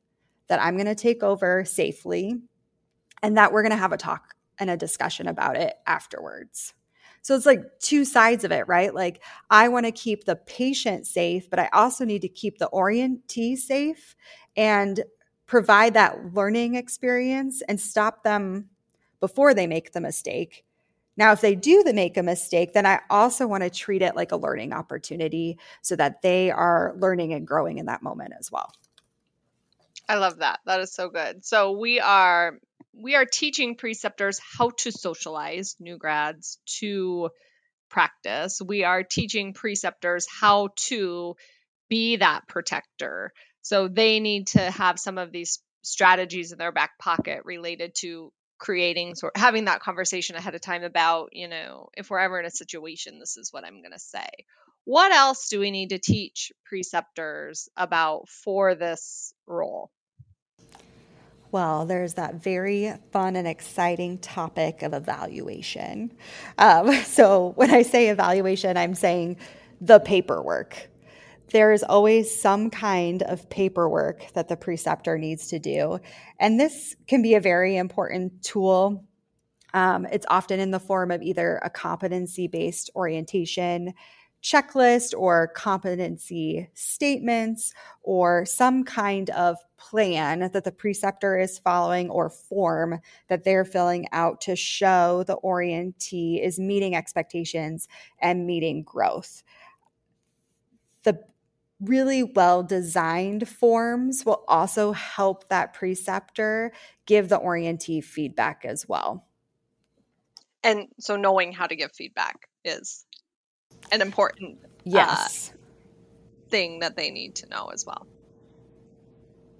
[0.48, 2.40] that I'm going to take over safely,
[3.22, 6.74] and that we're going to have a talk and a discussion about it afterwards.
[7.24, 8.94] So it's like two sides of it, right?
[8.94, 12.68] Like I want to keep the patient safe, but I also need to keep the
[12.72, 14.14] orientee safe
[14.56, 15.02] and
[15.46, 18.68] provide that learning experience and stop them
[19.18, 20.64] before they make the mistake
[21.16, 24.32] now, if they do make a mistake, then I also want to treat it like
[24.32, 28.72] a learning opportunity so that they are learning and growing in that moment as well.
[30.08, 30.60] I love that.
[30.66, 31.44] That is so good.
[31.44, 32.58] So we are
[32.92, 37.30] we are teaching preceptors how to socialize new grads to
[37.90, 38.60] practice.
[38.64, 41.36] We are teaching preceptors how to
[41.88, 43.32] be that protector.
[43.62, 48.32] So they need to have some of these strategies in their back pocket related to
[48.58, 52.38] creating sort of having that conversation ahead of time about you know if we're ever
[52.38, 54.26] in a situation this is what i'm going to say
[54.84, 59.90] what else do we need to teach preceptors about for this role
[61.54, 66.12] well, there's that very fun and exciting topic of evaluation.
[66.58, 69.36] Um, so, when I say evaluation, I'm saying
[69.80, 70.90] the paperwork
[71.50, 76.00] there is always some kind of paperwork that the preceptor needs to do.
[76.40, 79.04] And this can be a very important tool.
[79.72, 83.92] Um, it's often in the form of either a competency based orientation
[84.44, 89.56] checklist or competency statements or some kind of
[89.90, 95.36] plan that the preceptor is following or form that they're filling out to show the
[95.44, 97.86] orientee is meeting expectations
[98.18, 99.42] and meeting growth.
[101.02, 101.20] The
[101.80, 106.72] really well designed forms will also help that preceptor
[107.06, 109.26] give the orientee feedback as well.
[110.62, 113.04] And so knowing how to give feedback is
[113.92, 115.56] an important uh, yes uh,
[116.48, 118.06] thing that they need to know as well.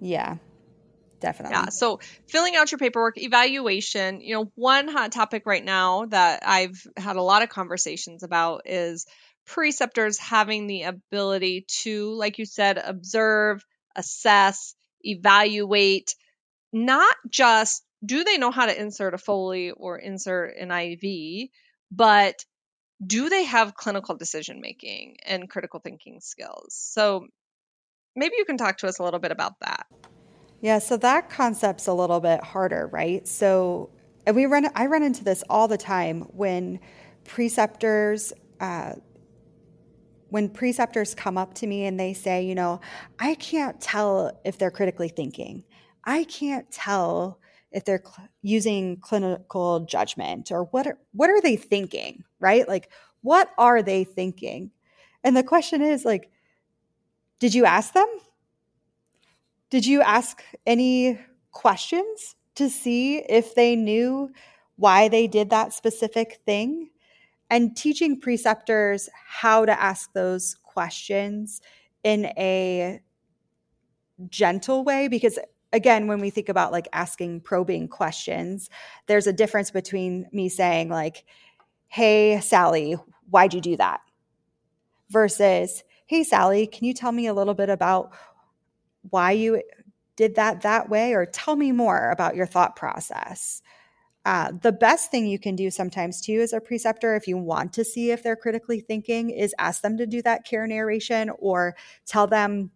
[0.04, 0.36] Yeah.
[1.20, 1.54] Definitely.
[1.56, 1.68] Yeah.
[1.70, 6.86] So filling out your paperwork, evaluation, you know, one hot topic right now that I've
[6.98, 9.06] had a lot of conversations about is
[9.46, 13.64] preceptors having the ability to, like you said, observe,
[13.96, 16.14] assess, evaluate,
[16.72, 21.48] not just do they know how to insert a Foley or insert an IV,
[21.90, 22.44] but
[23.04, 26.74] do they have clinical decision making and critical thinking skills?
[26.74, 27.28] So
[28.16, 29.87] maybe you can talk to us a little bit about that.
[30.61, 33.27] Yeah, so that concept's a little bit harder, right?
[33.29, 33.90] So,
[34.27, 36.81] and we run, I run into this all the time when
[37.24, 38.94] preceptors uh,
[40.35, 42.81] when preceptors come up to me and they say, you know,
[43.20, 45.62] I can't tell if they're critically thinking.
[46.05, 47.38] I can't tell
[47.70, 52.66] if they're cl- using clinical judgment or what are, what are they thinking, right?
[52.66, 52.90] Like
[53.22, 54.72] what are they thinking?
[55.22, 56.31] And the question is like
[57.38, 58.09] did you ask them?
[59.70, 61.18] Did you ask any
[61.51, 64.31] questions to see if they knew
[64.77, 66.90] why they did that specific thing?
[67.51, 71.61] and teaching preceptors how to ask those questions
[72.03, 73.01] in a
[74.29, 75.38] gentle way because
[75.73, 78.70] again when we think about like asking probing questions
[79.07, 81.25] there's a difference between me saying like
[81.88, 82.97] hey sally
[83.31, 84.01] why'd you do that
[85.11, 88.12] versus hey sally can you tell me a little bit about
[89.10, 89.62] why you
[90.16, 93.62] did that that way or tell me more about your thought process
[94.26, 97.74] uh, the best thing you can do sometimes too as a preceptor, if you want
[97.74, 101.76] to see if they're critically thinking, is ask them to do that care narration or
[102.06, 102.70] tell them,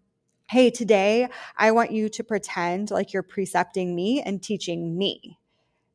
[0.50, 5.38] hey, today I want you to pretend like you're precepting me and teaching me.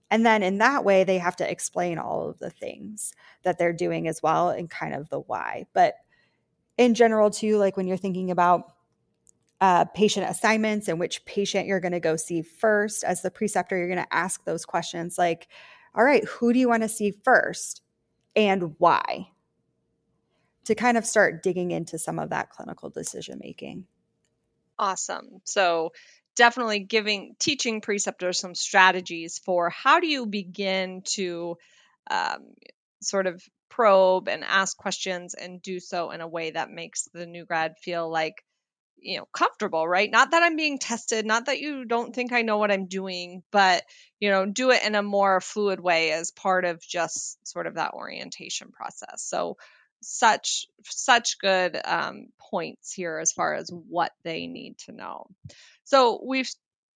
[0.10, 3.74] And then in that way, they have to explain all of the things that they're
[3.74, 5.66] doing as well and kind of the why.
[5.74, 5.96] But
[6.78, 8.74] in general, too, like when you're thinking about
[9.64, 13.04] uh, patient assignments and which patient you're going to go see first.
[13.04, 15.48] As the preceptor, you're going to ask those questions like,
[15.96, 17.82] all right, who do you want to see first
[18.36, 19.30] and why?
[20.66, 23.86] To kind of start digging into some of that clinical decision making.
[24.78, 25.42] Awesome.
[25.46, 25.94] So,
[26.36, 31.58] definitely giving teaching preceptors some strategies for how do you begin to
[32.12, 32.48] um,
[33.02, 33.42] sort of
[33.76, 37.74] probe and ask questions and do so in a way that makes the new grad
[37.80, 38.44] feel like
[38.98, 40.12] you know comfortable right?
[40.12, 43.44] Not that i'm being tested not that you don't think i know what i'm doing
[43.52, 43.84] but
[44.20, 47.76] you know do it in a more fluid way as part of just sort of
[47.76, 49.24] that orientation process.
[49.24, 49.58] So
[50.04, 55.28] such such good um, points here as far as what they need to know.
[55.86, 56.50] So we've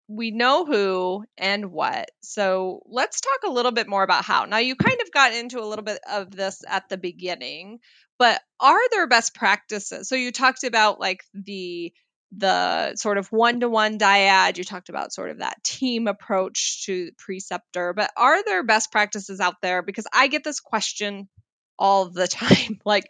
[0.09, 2.11] we know who and what.
[2.23, 4.45] So let's talk a little bit more about how.
[4.45, 7.81] Now, you kind of got into a little bit of this at the beginning,
[8.19, 10.09] but are there best practices?
[10.09, 11.93] So you talked about like the
[12.37, 17.93] the sort of one-to-one dyad you talked about sort of that team approach to preceptor
[17.93, 21.29] but are there best practices out there because i get this question
[21.79, 23.09] all the time like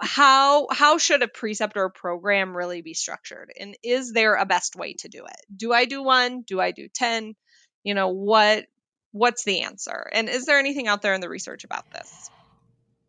[0.00, 3.52] how how should a preceptor program really be structured?
[3.58, 5.36] And is there a best way to do it?
[5.54, 6.42] Do i do one?
[6.42, 7.34] Do i do 10
[7.82, 8.66] you know what
[9.12, 10.08] what's the answer?
[10.12, 12.30] And is there anything out there in the research about this?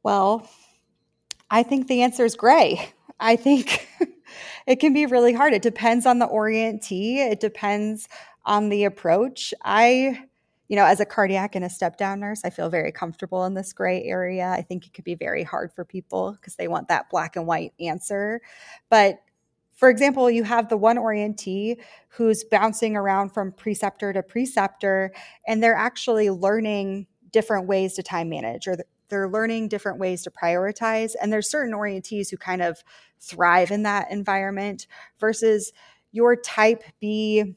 [0.04, 0.50] Well
[1.50, 2.90] i think the answer is gray.
[3.20, 3.88] I think
[4.68, 5.54] it can be really hard.
[5.54, 7.18] It depends on the orientee.
[7.18, 8.08] It depends
[8.46, 9.54] on the approach.
[9.64, 10.24] I
[10.68, 13.54] you know, as a cardiac and a step down nurse, I feel very comfortable in
[13.54, 14.48] this gray area.
[14.48, 17.46] I think it could be very hard for people because they want that black and
[17.46, 18.42] white answer.
[18.90, 19.20] But
[19.76, 21.78] for example, you have the one orientee
[22.10, 25.12] who's bouncing around from preceptor to preceptor,
[25.48, 28.78] and they're actually learning different ways to time manage or
[29.10, 31.14] they're learning different ways to prioritize.
[31.22, 32.84] And there's certain orientees who kind of
[33.20, 34.88] thrive in that environment
[35.20, 35.74] versus
[36.12, 37.56] your type B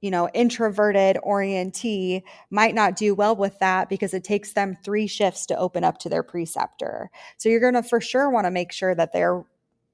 [0.00, 5.06] you know, introverted orientee might not do well with that because it takes them three
[5.06, 7.10] shifts to open up to their preceptor.
[7.36, 9.44] So you're going to for sure want to make sure that they're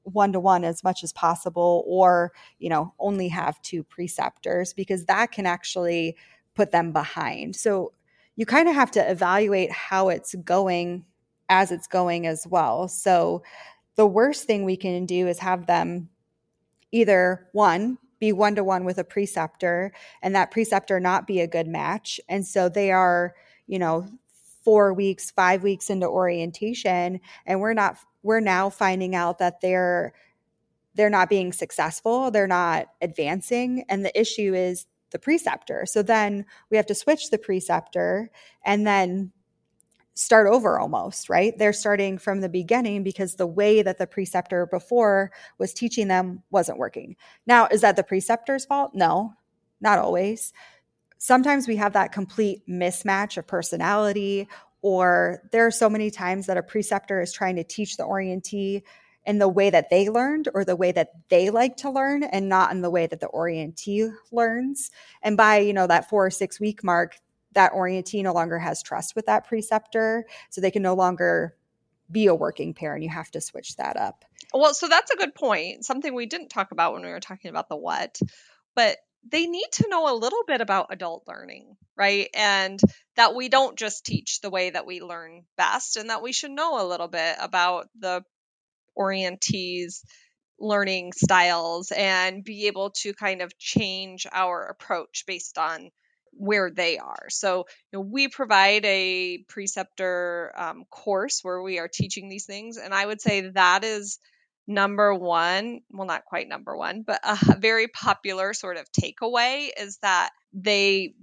[0.02, 5.06] one to one as much as possible or, you know, only have two preceptors because
[5.06, 6.16] that can actually
[6.54, 7.56] put them behind.
[7.56, 7.92] So
[8.36, 11.06] you kind of have to evaluate how it's going
[11.48, 12.88] as it's going as well.
[12.88, 13.42] So
[13.96, 16.10] the worst thing we can do is have them
[16.92, 21.46] either one be one to one with a preceptor and that preceptor not be a
[21.46, 22.18] good match.
[22.26, 23.34] And so they are,
[23.66, 24.08] you know,
[24.64, 30.14] four weeks, five weeks into orientation, and we're not, we're now finding out that they're,
[30.94, 33.84] they're not being successful, they're not advancing.
[33.90, 35.84] And the issue is the preceptor.
[35.84, 38.30] So then we have to switch the preceptor
[38.64, 39.32] and then
[40.14, 41.56] start over almost, right?
[41.58, 46.42] They're starting from the beginning because the way that the preceptor before was teaching them
[46.50, 47.16] wasn't working.
[47.46, 48.92] Now, is that the preceptor's fault?
[48.94, 49.34] No,
[49.80, 50.52] not always.
[51.18, 54.48] Sometimes we have that complete mismatch of personality,
[54.82, 58.82] or there are so many times that a preceptor is trying to teach the orientee
[59.26, 62.48] in the way that they learned or the way that they like to learn and
[62.48, 64.90] not in the way that the orientee learns.
[65.22, 67.16] And by, you know, that four or six week mark,
[67.54, 70.26] that orientee no longer has trust with that preceptor.
[70.50, 71.56] So they can no longer
[72.10, 74.24] be a working pair and you have to switch that up.
[74.52, 75.84] Well, so that's a good point.
[75.84, 78.18] Something we didn't talk about when we were talking about the what,
[78.74, 82.28] but they need to know a little bit about adult learning, right?
[82.34, 82.78] And
[83.16, 86.50] that we don't just teach the way that we learn best, and that we should
[86.50, 88.22] know a little bit about the
[88.98, 90.04] orientees
[90.58, 95.90] learning styles and be able to kind of change our approach based on
[96.36, 97.26] where they are.
[97.30, 102.76] So, you know, we provide a preceptor um, course where we are teaching these things,
[102.76, 104.18] and I would say that is
[104.66, 105.80] number one.
[105.90, 111.14] Well, not quite number one, but a very popular sort of takeaway is that they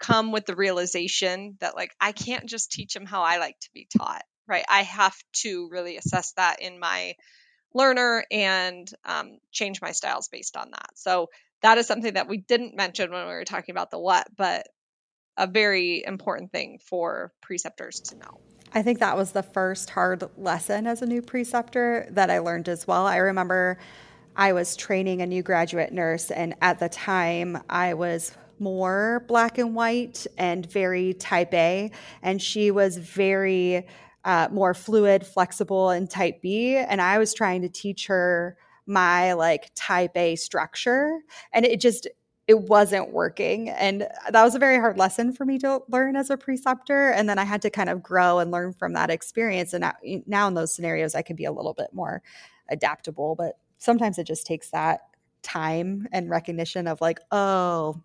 [0.00, 3.68] come with the realization that like I can't just teach them how I like to
[3.74, 4.64] be taught, right?
[4.68, 7.14] I have to really assess that in my
[7.74, 10.90] learner and um, change my styles based on that.
[10.94, 11.30] So
[11.62, 14.66] that is something that we didn't mention when we were talking about the what, but
[15.36, 18.40] a very important thing for preceptors to know.
[18.72, 22.68] I think that was the first hard lesson as a new preceptor that I learned
[22.68, 23.06] as well.
[23.06, 23.78] I remember
[24.36, 29.58] I was training a new graduate nurse, and at the time I was more black
[29.58, 31.90] and white and very type A,
[32.22, 33.86] and she was very
[34.24, 36.76] uh, more fluid, flexible, and type B.
[36.76, 38.56] And I was trying to teach her
[38.86, 41.20] my like type A structure.
[41.52, 42.08] And it just,
[42.48, 43.68] it wasn't working.
[43.68, 47.10] And that was a very hard lesson for me to learn as a preceptor.
[47.10, 49.72] And then I had to kind of grow and learn from that experience.
[49.72, 49.92] And now,
[50.26, 52.22] now in those scenarios, I can be a little bit more
[52.68, 53.36] adaptable.
[53.36, 55.00] But sometimes it just takes that
[55.42, 58.02] time and recognition of like, oh,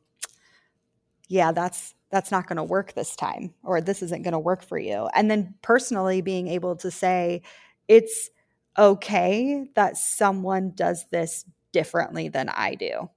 [1.27, 4.63] yeah, that's that's not going to work this time or this isn't going to work
[4.63, 5.09] for you.
[5.13, 7.41] And then personally being able to say
[7.87, 8.29] it's
[8.77, 13.09] okay that someone does this differently than I do.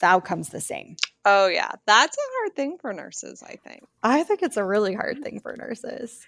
[0.00, 0.96] The outcome's the same.
[1.24, 1.72] Oh, yeah.
[1.86, 3.82] That's a hard thing for nurses, I think.
[4.02, 6.24] I think it's a really hard thing for nurses.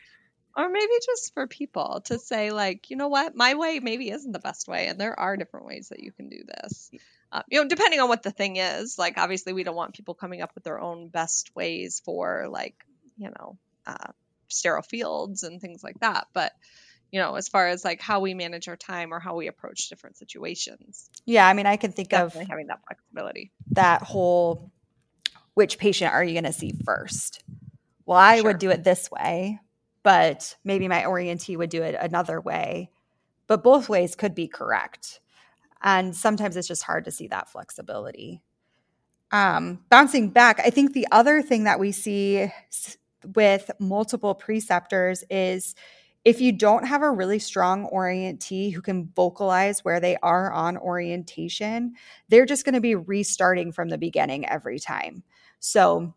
[0.57, 4.33] or maybe just for people to say like you know what my way maybe isn't
[4.33, 6.91] the best way and there are different ways that you can do this
[7.33, 10.15] uh, you know depending on what the thing is like obviously we don't want people
[10.15, 12.75] coming up with their own best ways for like
[13.17, 14.13] you know uh,
[14.49, 16.27] sterile fields and things like that.
[16.33, 16.53] But
[17.11, 19.89] you know as far as like how we manage our time or how we approach
[19.89, 23.51] different situations yeah i mean i can think definitely of having that flexibility.
[23.73, 24.71] that whole
[25.55, 27.43] which patient are you going to see first?
[28.05, 28.45] Well i Sure.
[28.45, 29.59] would do it this way
[30.03, 32.91] but maybe my orientee would do it another way.
[33.47, 35.21] But both ways could be correct
[35.83, 38.41] and sometimes it's just hard to see that flexibility.
[39.31, 42.51] Um, bouncing back i think the other thing that we see
[43.35, 45.75] with multiple preceptors is
[46.25, 50.77] if you don't have a really strong orientee who can vocalize where they are on
[50.77, 51.95] orientation
[52.29, 55.23] they're just going to be restarting from the beginning every time.
[55.61, 56.15] So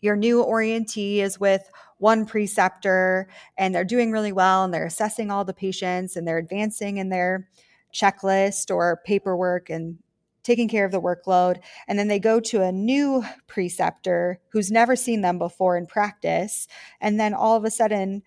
[0.00, 3.28] your new orientee is with one preceptor
[3.58, 7.10] and they're doing really well and they're assessing all the patients and they're advancing in
[7.10, 7.48] their
[7.92, 9.98] checklist or paperwork and
[10.42, 11.60] taking care of the workload.
[11.86, 16.66] And then they go to a new preceptor who's never seen them before in practice.
[17.00, 18.22] And then all of a sudden,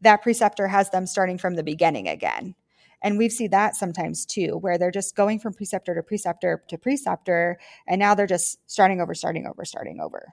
[0.00, 2.54] that preceptor has them starting from the beginning again.
[3.02, 6.78] And we've seen that sometimes too, where they're just going from preceptor to preceptor to
[6.78, 7.58] preceptor.
[7.86, 10.32] And now they're just starting over, starting over, starting over.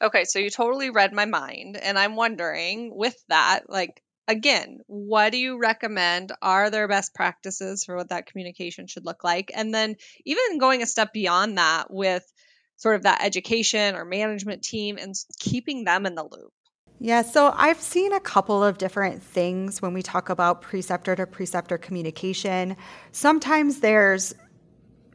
[0.00, 1.76] Okay, so you totally read my mind.
[1.76, 7.84] And I'm wondering with that, like, again, what do you recommend are there best practices
[7.84, 9.50] for what that communication should look like?
[9.54, 12.24] And then even going a step beyond that with
[12.76, 16.52] sort of that education or management team and keeping them in the loop.
[17.02, 21.26] Yeah, so I've seen a couple of different things when we talk about preceptor to
[21.26, 22.76] preceptor communication.
[23.10, 24.34] Sometimes there's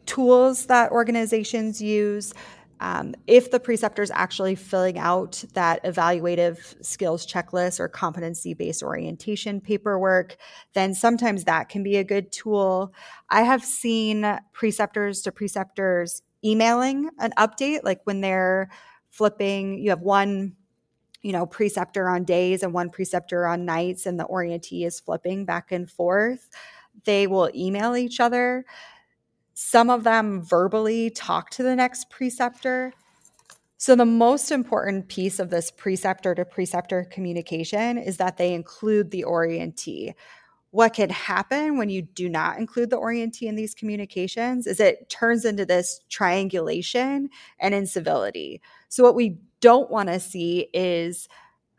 [0.07, 2.33] tools that organizations use.
[2.79, 8.83] Um, if the preceptor is actually filling out that evaluative skills checklist or competency based
[8.83, 10.37] orientation paperwork,
[10.73, 12.93] then sometimes that can be a good tool.
[13.29, 18.69] I have seen preceptors to preceptors emailing an update, like when they're
[19.09, 20.55] flipping, you have one
[21.25, 25.43] you know, preceptor on days and one preceptor on nights, and the orientee is flipping
[25.43, 26.49] back and forth.
[27.03, 28.63] They will email each other.
[29.57, 32.91] Some of them verbally talk to the next preceptor.
[33.77, 39.11] So, the most important piece of this preceptor to preceptor communication is that they include
[39.11, 40.13] the orientee.
[40.71, 45.07] What can happen when you do not include the orientee in these communications is it
[45.07, 48.61] turns into this triangulation and incivility.
[48.89, 51.29] So, what we don't want to see is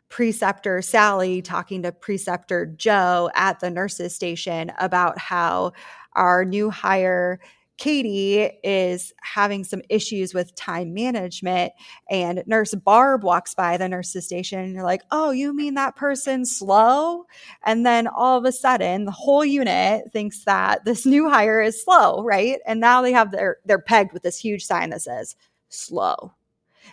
[0.09, 5.73] preceptor Sally talking to preceptor Joe at the nurses station about how
[6.13, 7.39] our new hire
[7.77, 11.73] Katie is having some issues with time management
[12.09, 15.95] and nurse Barb walks by the nurses station and you're like, "Oh, you mean that
[15.95, 17.25] person's slow?"
[17.65, 21.83] And then all of a sudden, the whole unit thinks that this new hire is
[21.83, 22.59] slow, right?
[22.65, 25.35] And now they have their they're pegged with this huge sign that says
[25.69, 26.33] slow.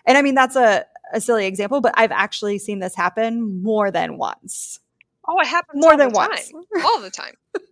[0.07, 3.91] And I mean, that's a, a silly example, but I've actually seen this happen more
[3.91, 4.81] than once.
[5.27, 6.53] Oh, it happens More than once.
[6.85, 7.35] all the time.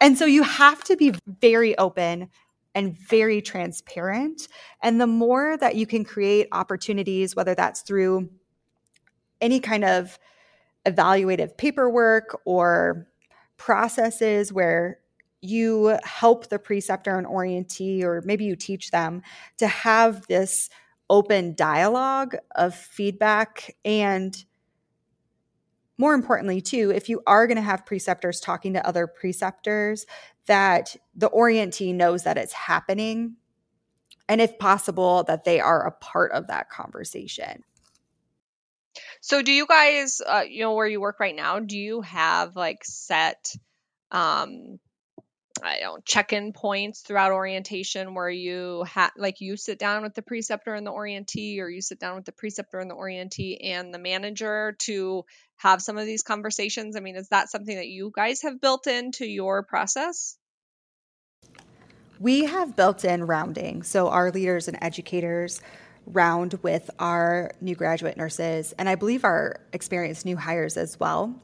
[0.00, 2.28] And so you have to be very open
[2.74, 4.48] and very transparent.
[4.82, 8.30] And the more that you can create opportunities, whether that's through
[9.40, 10.18] any kind of
[10.86, 13.08] evaluative paperwork or
[13.56, 14.98] processes where
[15.42, 19.22] you help the preceptor and orientee, or maybe you teach them
[19.58, 20.70] to have this
[21.08, 24.44] open dialogue of feedback and
[26.00, 30.06] more importantly too if you are going to have preceptors talking to other preceptors
[30.46, 33.36] that the orientee knows that it's happening
[34.30, 37.64] and if possible that they are a part of that conversation.
[39.20, 42.56] So, do you guys, uh, you know, where you work right now, do you have
[42.56, 43.52] like set,
[44.10, 44.78] um,
[45.62, 50.22] I don't check-in points throughout orientation where you have, like, you sit down with the
[50.22, 53.92] preceptor and the orientee, or you sit down with the preceptor and the orientee and
[53.92, 55.24] the manager to
[55.60, 56.96] have some of these conversations?
[56.96, 60.36] I mean, is that something that you guys have built into your process?
[62.18, 65.62] we have built in rounding so our leaders and educators
[66.06, 71.34] round with our new graduate nurses and i believe our experienced new hires as well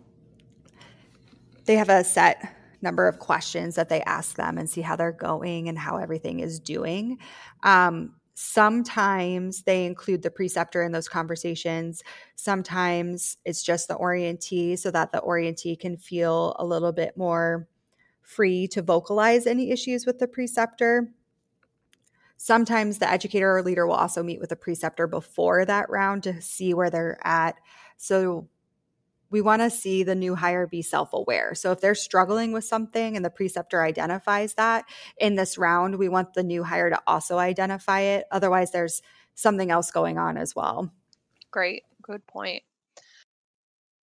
[1.65, 5.13] they have a set number of questions that they ask them and see how they're
[5.13, 7.19] going and how everything is doing.
[7.63, 12.03] Um, sometimes they include the preceptor in those conversations.
[12.35, 17.67] Sometimes it's just the orientee so that the orientee can feel a little bit more
[18.21, 21.09] free to vocalize any issues with the preceptor.
[22.37, 26.43] Sometimes the educator or leader will also meet with the preceptor before that round to
[26.43, 27.57] see where they're at.
[27.97, 28.49] So
[29.31, 31.55] we want to see the new hire be self aware.
[31.55, 34.85] So if they're struggling with something and the preceptor identifies that
[35.19, 38.27] in this round, we want the new hire to also identify it.
[38.31, 39.03] Otherwise, there's
[39.35, 40.93] something else going on as well.
[41.51, 41.83] Great.
[42.03, 42.63] Good point.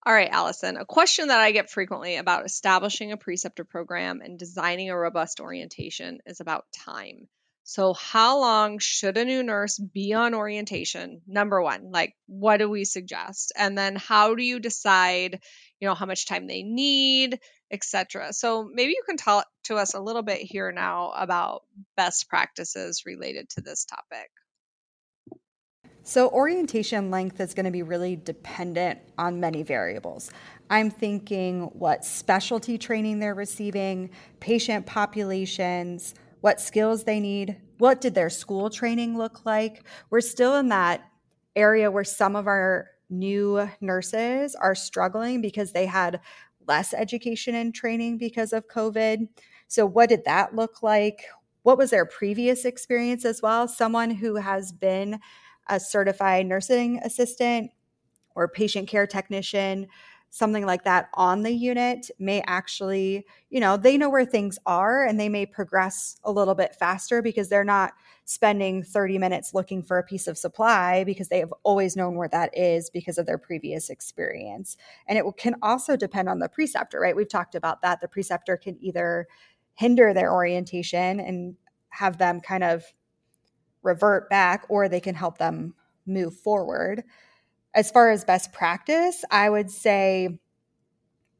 [0.04, 4.36] All right, Allison, a question that I get frequently about establishing a preceptor program and
[4.36, 7.28] designing a robust orientation is about time.
[7.64, 11.22] So, how long should a new nurse be on orientation?
[11.26, 13.52] Number one, like what do we suggest?
[13.56, 15.40] And then how do you decide,
[15.80, 17.38] you know, how much time they need,
[17.70, 18.32] etc.
[18.32, 21.62] So, maybe you can talk to us a little bit here now about
[21.96, 24.30] best practices related to this topic.
[26.04, 30.32] So, orientation length is going to be really dependent on many variables.
[30.68, 34.10] I'm thinking what specialty training they're receiving,
[34.40, 39.86] patient populations, what skills they need, what did their school training look like.
[40.10, 41.02] We're still in that
[41.56, 46.20] area where some of our new nurses are struggling because they had
[46.66, 49.28] less education and training because of COVID.
[49.68, 51.22] So, what did that look like?
[51.62, 53.68] What was their previous experience as well?
[53.68, 55.20] Someone who has been
[55.68, 57.70] a certified nursing assistant
[58.34, 59.86] or patient care technician
[60.34, 65.04] something like that on the unit may actually, you know, they know where things are
[65.04, 67.92] and they may progress a little bit faster because they're not
[68.24, 72.28] spending 30 minutes looking for a piece of supply because they have always known where
[72.28, 74.78] that is because of their previous experience.
[75.06, 77.14] And it can also depend on the preceptor, right?
[77.14, 78.00] We've talked about that.
[78.00, 79.28] The preceptor can either
[79.74, 81.56] hinder their orientation and
[81.90, 82.84] have them kind of
[83.82, 85.74] revert back or they can help them
[86.06, 87.04] move forward.
[87.74, 90.38] As far as best practice, I would say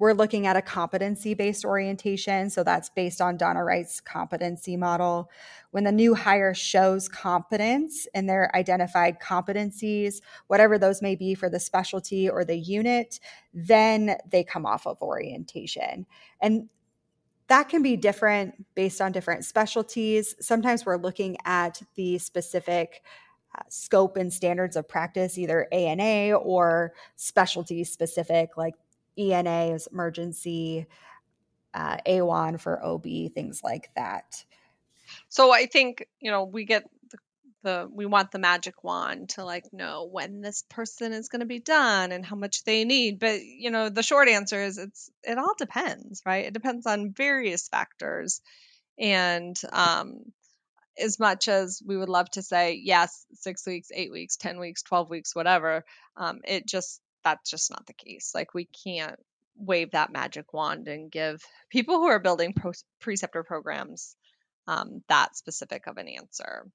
[0.03, 2.51] we're looking at a competency based orientation.
[2.51, 5.31] So that's based on Donna Wright's competency model.
[5.71, 11.49] When the new hire shows competence in their identified competencies, whatever those may be for
[11.49, 13.21] the specialty or the unit,
[13.55, 16.07] then they come off of orientation.
[16.41, 16.69] And
[17.47, 20.35] that can be different based on different specialties.
[20.41, 23.05] Sometimes we're looking at the specific
[23.57, 28.75] uh, scope and standards of practice, either ANA or specialty specific, like
[29.19, 30.87] ENA is emergency,
[31.75, 34.45] uh, AWHONN for OB, things like that.
[35.29, 37.19] So I think, you know, we get the,
[37.63, 41.47] the we want the magic wand to like know when this person is going to
[41.47, 45.11] be done and how much they need but you know the short answer is it's
[45.23, 48.41] it all depends right it depends on various factors
[48.99, 50.33] and um
[50.99, 54.83] as much as we would love to say yes six weeks eight weeks ten weeks
[54.83, 55.85] 12 weeks whatever
[56.17, 58.33] um, it just that's just not the case.
[58.35, 59.19] Like we can't
[59.57, 64.17] wave that magic wand and give people who are building pro- preceptor programs
[64.67, 66.67] um, that specific of an answer.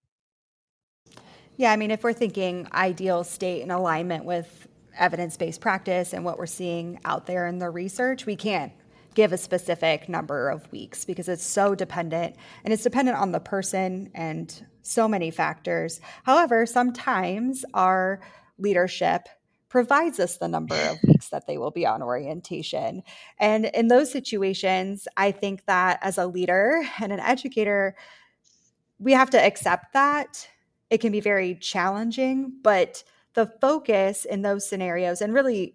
[1.56, 6.38] Yeah i mean if we're thinking ideal state in alignment with evidence-based practice and what
[6.38, 8.74] we're seeing out there in the research we can't
[9.18, 13.40] give a specific number of weeks because it's so dependent and it's dependent on the
[13.40, 16.00] person and so many factors.
[16.24, 18.22] However, sometimes our
[18.60, 19.28] leadership
[19.70, 23.02] provides us the number of weeks that they will be on orientation.
[23.40, 27.96] And in those situations, I think that as a leader and an educator,
[29.00, 30.48] we have to accept that.
[30.92, 33.04] It can be very challenging, but
[33.34, 35.74] the focus in those scenarios and really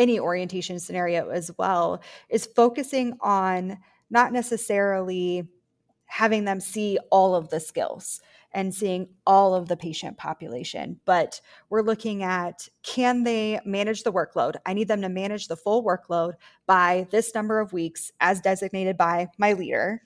[0.00, 3.78] any orientation scenario as well is focusing on
[4.08, 5.46] not necessarily
[6.06, 8.20] having them see all of the skills
[8.52, 14.12] and seeing all of the patient population, but we're looking at can they manage the
[14.12, 14.56] workload?
[14.64, 16.32] I need them to manage the full workload
[16.66, 20.02] by this number of weeks as designated by my leader.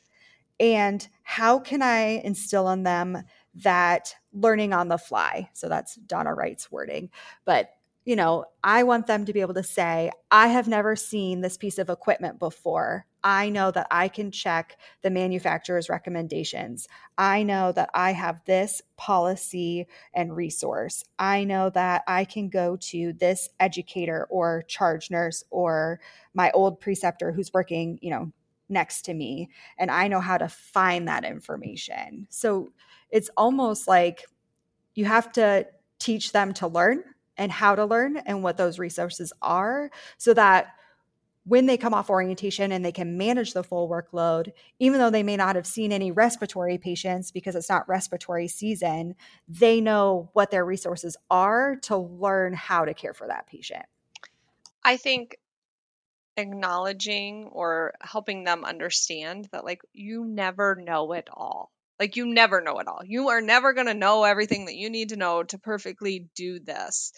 [0.59, 3.22] And how can I instill in them
[3.55, 5.49] that learning on the fly?
[5.53, 7.11] So that's Donna Wright's wording,
[7.45, 7.70] but
[8.05, 11.57] you know, I want them to be able to say, I have never seen this
[11.57, 13.07] piece of equipment before.
[13.23, 16.87] I know that I can check the manufacturer's recommendations.
[17.17, 21.03] I know that I have this policy and resource.
[21.19, 26.01] I know that I can go to this educator or charge nurse or
[26.35, 28.31] my old preceptor who's working, you know,
[28.69, 29.49] next to me
[29.79, 32.27] and I know how to find that information.
[32.31, 32.73] So
[33.11, 34.25] it's almost like
[34.95, 35.67] you have to
[35.99, 37.05] teach them to learn
[37.37, 40.74] and how to learn and what those resources are so that
[41.47, 45.22] when they come off orientation and they can manage the full workload, even though they
[45.22, 49.14] may not have seen any respiratory patients because it's not respiratory season,
[49.47, 53.85] they know what their resources are to learn how to care for that patient.
[54.82, 55.37] I think
[56.39, 61.74] acknowledging or helping them understand that, like, you never know it all.
[62.01, 63.03] Like, you never know it all.
[63.05, 66.59] You are never going to know everything that you need to know to perfectly do
[66.61, 67.12] this.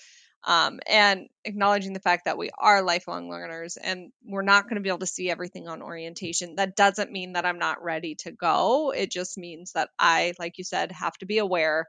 [0.46, 4.80] um, and acknowledging the fact that we are lifelong learners and we're not going to
[4.80, 6.54] be able to see everything on orientation.
[6.56, 8.92] That doesn't mean that I'm not ready to go.
[8.92, 11.86] It just means that I, like you said, have to be aware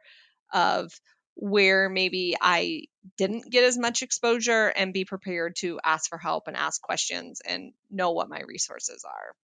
[0.52, 0.92] of
[1.36, 2.86] where maybe I
[3.16, 7.42] didn't get as much exposure and be prepared to ask for help and ask questions
[7.46, 9.36] and know what my resources are.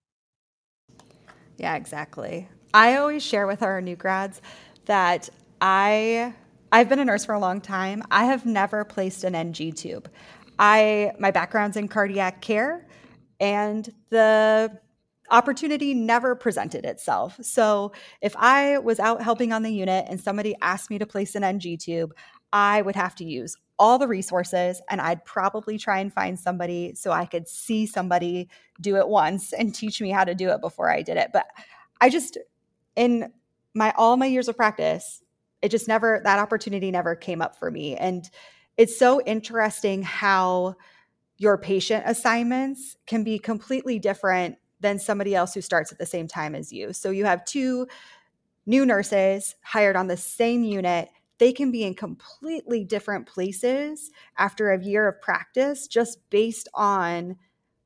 [1.58, 2.50] Yeah, exactly.
[2.74, 4.42] I always share with our new grads
[4.86, 5.30] that
[5.62, 6.34] I
[6.72, 8.02] I've been a nurse for a long time.
[8.10, 10.10] I have never placed an NG tube.
[10.58, 12.88] I my background's in cardiac care
[13.40, 14.80] and the
[15.30, 17.38] opportunity never presented itself.
[17.42, 21.36] So if I was out helping on the unit and somebody asked me to place
[21.36, 22.16] an NG tube,
[22.52, 26.94] I would have to use all the resources and I'd probably try and find somebody
[26.96, 28.50] so I could see somebody
[28.82, 31.30] do it once and teach me how to do it before I did it.
[31.34, 31.46] But
[32.02, 32.38] I just
[32.96, 33.32] in
[33.74, 35.22] my all my years of practice,
[35.62, 37.96] it just never that opportunity never came up for me.
[37.96, 38.30] And
[38.78, 40.76] it's so interesting how
[41.38, 46.28] your patient assignments can be completely different than somebody else who starts at the same
[46.28, 46.94] time as you.
[46.94, 47.88] So you have two
[48.66, 51.10] new nurses hired on the same unit.
[51.38, 57.38] They can be in completely different places after a year of practice just based on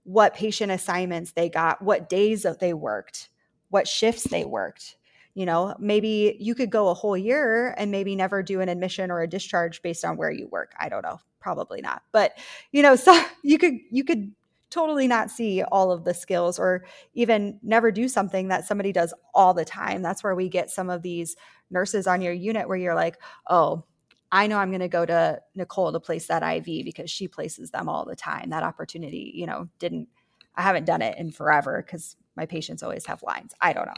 [0.04, 3.30] what patient assignments they got what days that they worked
[3.70, 4.96] what shifts they worked
[5.38, 9.12] you know maybe you could go a whole year and maybe never do an admission
[9.12, 12.36] or a discharge based on where you work i don't know probably not but
[12.72, 14.34] you know so you could you could
[14.70, 16.84] totally not see all of the skills or
[17.14, 20.90] even never do something that somebody does all the time that's where we get some
[20.90, 21.36] of these
[21.70, 23.18] nurses on your unit where you're like
[23.48, 23.84] oh
[24.30, 27.72] I know I'm going to go to Nicole to place that IV because she places
[27.72, 28.50] them all the time.
[28.50, 30.10] That opportunity, you know, didn't,
[30.54, 33.54] I haven't done it in forever because my patients always have lines.
[33.62, 33.94] I don't know.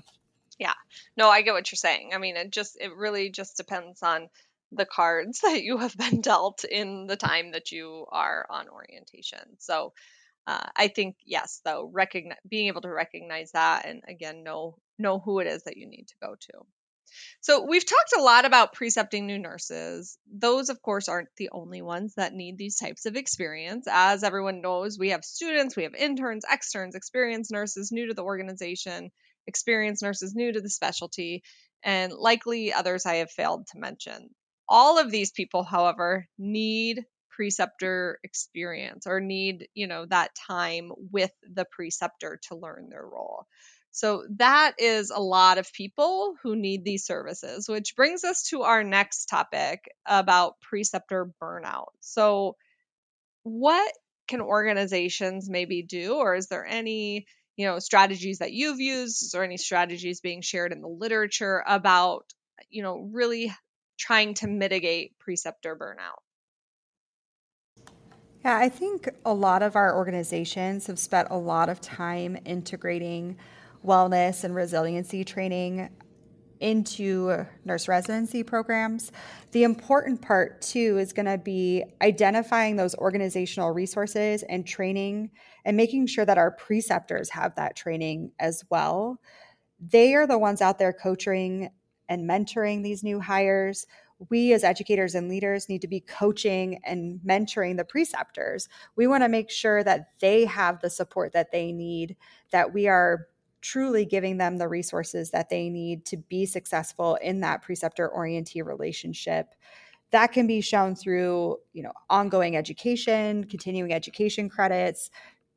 [0.59, 0.73] Yeah.
[1.17, 2.11] No, I get what you're saying.
[2.13, 4.29] I mean, it just it really just depends on
[4.71, 9.57] the cards that you have been dealt in the time that you are on orientation.
[9.59, 9.93] So,
[10.47, 15.19] uh, I think yes, though, recognize being able to recognize that and again know know
[15.19, 16.65] who it is that you need to go to.
[17.41, 20.17] So, we've talked a lot about precepting new nurses.
[20.31, 23.87] Those, of course, aren't the only ones that need these types of experience.
[23.89, 28.23] As everyone knows, we have students, we have interns, externs, experienced nurses new to the
[28.23, 29.11] organization,
[29.47, 31.43] experienced nurses new to the specialty,
[31.83, 34.29] and likely others I have failed to mention.
[34.67, 41.31] All of these people, however, need preceptor experience or need, you know, that time with
[41.41, 43.45] the preceptor to learn their role.
[43.91, 48.63] So that is a lot of people who need these services, which brings us to
[48.63, 51.87] our next topic about preceptor burnout.
[52.01, 52.55] So
[53.43, 53.91] what
[54.27, 57.25] can organizations maybe do or is there any
[57.59, 62.23] you know strategies that you've used there any strategies being shared in the literature about
[62.69, 63.53] you know really
[63.97, 66.21] trying to mitigate preceptor burnout?
[68.45, 73.35] Yeah i think a lot of our organizations have spent a lot of time integrating
[73.85, 75.89] wellness and resiliency training
[76.59, 79.11] into nurse residency programs.
[79.51, 85.31] The important part, too, is going to be identifying those organizational resources and training
[85.65, 89.19] and making sure that our preceptors have that training as well.
[89.79, 91.69] They are the ones out there coaching
[92.09, 93.85] and mentoring these new hires.
[94.29, 98.67] We, as educators and leaders, need to be coaching and mentoring the preceptors.
[98.97, 102.17] We want to make sure that they have the support that they need,
[102.51, 103.27] that we are
[103.61, 108.65] truly giving them the resources that they need to be successful in that preceptor orientee
[108.65, 109.53] relationship.
[110.11, 115.11] That can be shown through you know ongoing education continuing education credits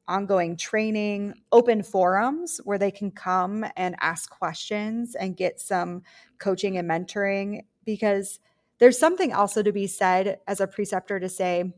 [0.08, 6.02] ongoing training open forums where they can come and ask questions and get some
[6.38, 7.62] coaching and mentoring.
[7.84, 8.40] Because
[8.78, 11.72] there's something also to be said as a preceptor to say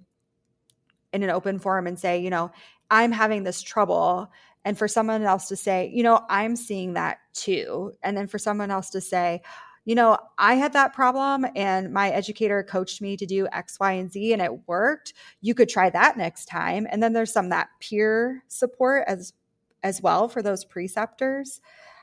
[1.13, 2.51] in an open forum and say you know
[2.91, 4.31] i'm having this trouble
[4.65, 7.93] and for someone else to say, you know, I'm seeing that too.
[8.03, 9.43] And then for someone else to say,
[9.85, 13.93] you know, I had that problem and my educator coached me to do X, Y,
[13.93, 15.13] and Z and it worked.
[15.43, 16.87] You could try that next time.
[16.91, 19.35] And then there's some that peer support as
[19.83, 21.61] as well for those preceptors.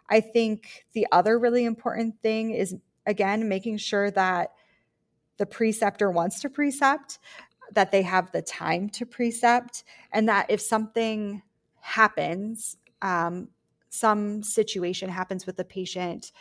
[0.08, 2.76] I think the other really important thing is
[3.08, 4.52] again making sure that
[5.38, 7.18] the preceptor wants to precept,
[7.72, 11.42] that they have the time to precept, and that if something
[11.82, 13.50] happens, um,
[13.90, 16.32] some situation happens with the patient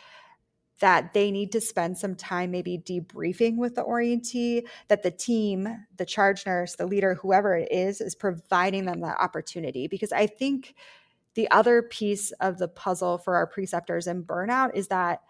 [0.79, 5.67] that they need to spend some time maybe debriefing with the orientee, that the team,
[5.97, 9.87] the charge nurse, the leader, whoever it is, is providing them that opportunity.
[9.87, 10.73] Because I think
[11.35, 15.21] the other piece of the puzzle for our preceptors and burnout is that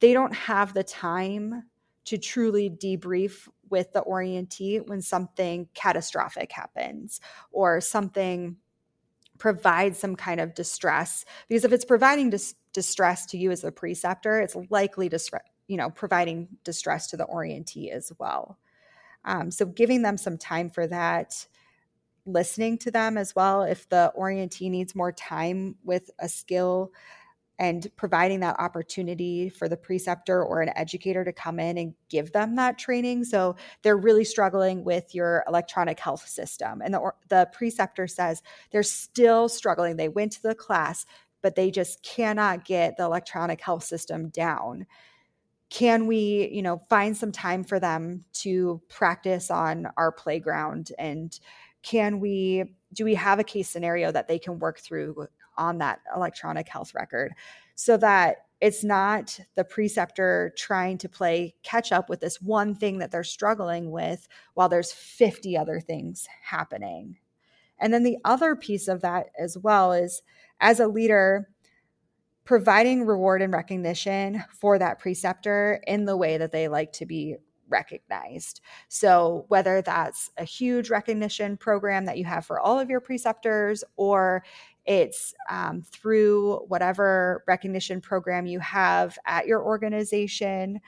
[0.00, 1.64] they don't have the time
[2.04, 8.56] to truly debrief with the orientee when something catastrophic happens or something
[9.38, 13.72] provides some kind of distress because if it's providing dis- distress to you as the
[13.72, 15.18] preceptor it's likely to
[15.66, 18.58] you know providing distress to the orientee as well.
[19.24, 21.46] Um, so giving them some time for that
[22.24, 26.92] listening to them as well if the orientee needs more time with a skill
[27.58, 32.32] and providing that opportunity for the preceptor or an educator to come in and give
[32.32, 33.24] them that training.
[33.24, 36.80] So they're really struggling with your electronic health system.
[36.80, 39.96] And the, the preceptor says they're still struggling.
[39.96, 41.04] They went to the class,
[41.42, 44.86] but they just cannot get the electronic health system down.
[45.70, 50.92] Can we, you know, find some time for them to practice on our playground?
[50.98, 51.38] And
[51.82, 55.26] can we, do we have a case scenario that they can work through
[55.58, 57.34] on that electronic health record
[57.74, 62.98] so that it's not the preceptor trying to play catch up with this one thing
[62.98, 67.18] that they're struggling with while there's 50 other things happening.
[67.78, 70.22] And then the other piece of that as well is
[70.60, 71.48] as a leader,
[72.44, 77.36] providing reward and recognition for that preceptor in the way that they like to be
[77.68, 78.60] recognized.
[78.88, 83.84] So, whether that's a huge recognition program that you have for all of your preceptors,
[83.96, 84.42] or
[84.88, 90.80] it's um, through whatever recognition program you have at your organization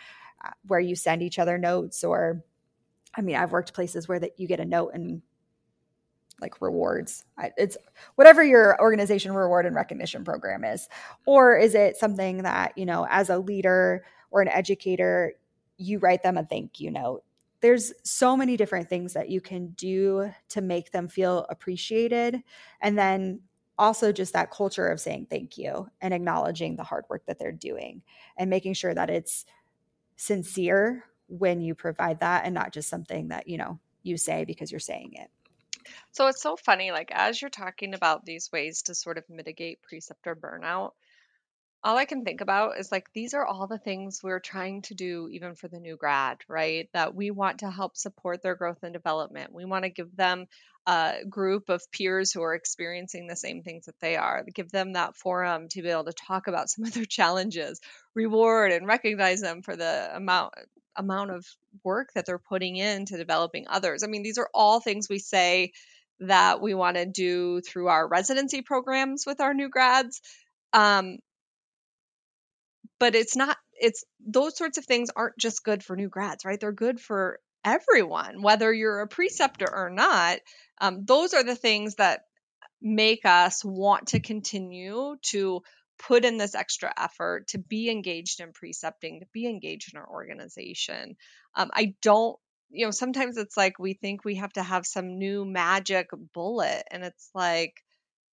[0.43, 2.43] uh, where you send each other notes or
[3.15, 5.21] I mean, I've worked places where that you get a note and
[6.41, 7.25] like rewards.
[7.59, 7.77] It's
[8.15, 10.89] whatever your organization reward and recognition program is.
[11.27, 15.35] Or is it something that, you know, as a leader or an educator,
[15.77, 17.23] you write them a thank you note
[17.61, 22.43] there's so many different things that you can do to make them feel appreciated
[22.81, 23.41] and then
[23.81, 27.51] also just that culture of saying thank you and acknowledging the hard work that they're
[27.51, 28.03] doing
[28.37, 29.47] and making sure that it's
[30.17, 34.71] sincere when you provide that and not just something that you know you say because
[34.71, 35.31] you're saying it.
[36.13, 39.81] So it's so funny like as you're talking about these ways to sort of mitigate
[39.83, 40.91] preceptor burnout
[41.83, 44.95] all I can think about is like these are all the things we're trying to
[44.95, 46.89] do even for the new grad, right?
[46.93, 49.55] That we want to help support their growth and development.
[49.55, 50.47] We want to give them
[50.87, 54.93] a group of peers who are experiencing the same things that they are, give them
[54.93, 57.81] that forum to be able to talk about some of their challenges,
[58.15, 60.55] reward and recognize them for the amount
[60.97, 61.47] amount of
[61.85, 64.03] work that they're putting into developing others.
[64.03, 65.73] I mean, these are all things we say
[66.19, 70.21] that we want to do through our residency programs with our new grads.
[70.73, 71.19] Um,
[73.01, 76.61] but it's not it's those sorts of things aren't just good for new grads right?
[76.61, 80.39] They're good for everyone whether you're a preceptor or not.
[80.81, 82.21] Um, those are the things that
[82.81, 85.63] make us want to continue to
[85.99, 90.09] put in this extra effort to be engaged in precepting to be engaged in our
[90.09, 91.17] organization.
[91.57, 92.39] Um, i don't
[92.71, 96.85] you know sometimes it's like we think we have to have some new magic bullet
[96.91, 97.75] and it's like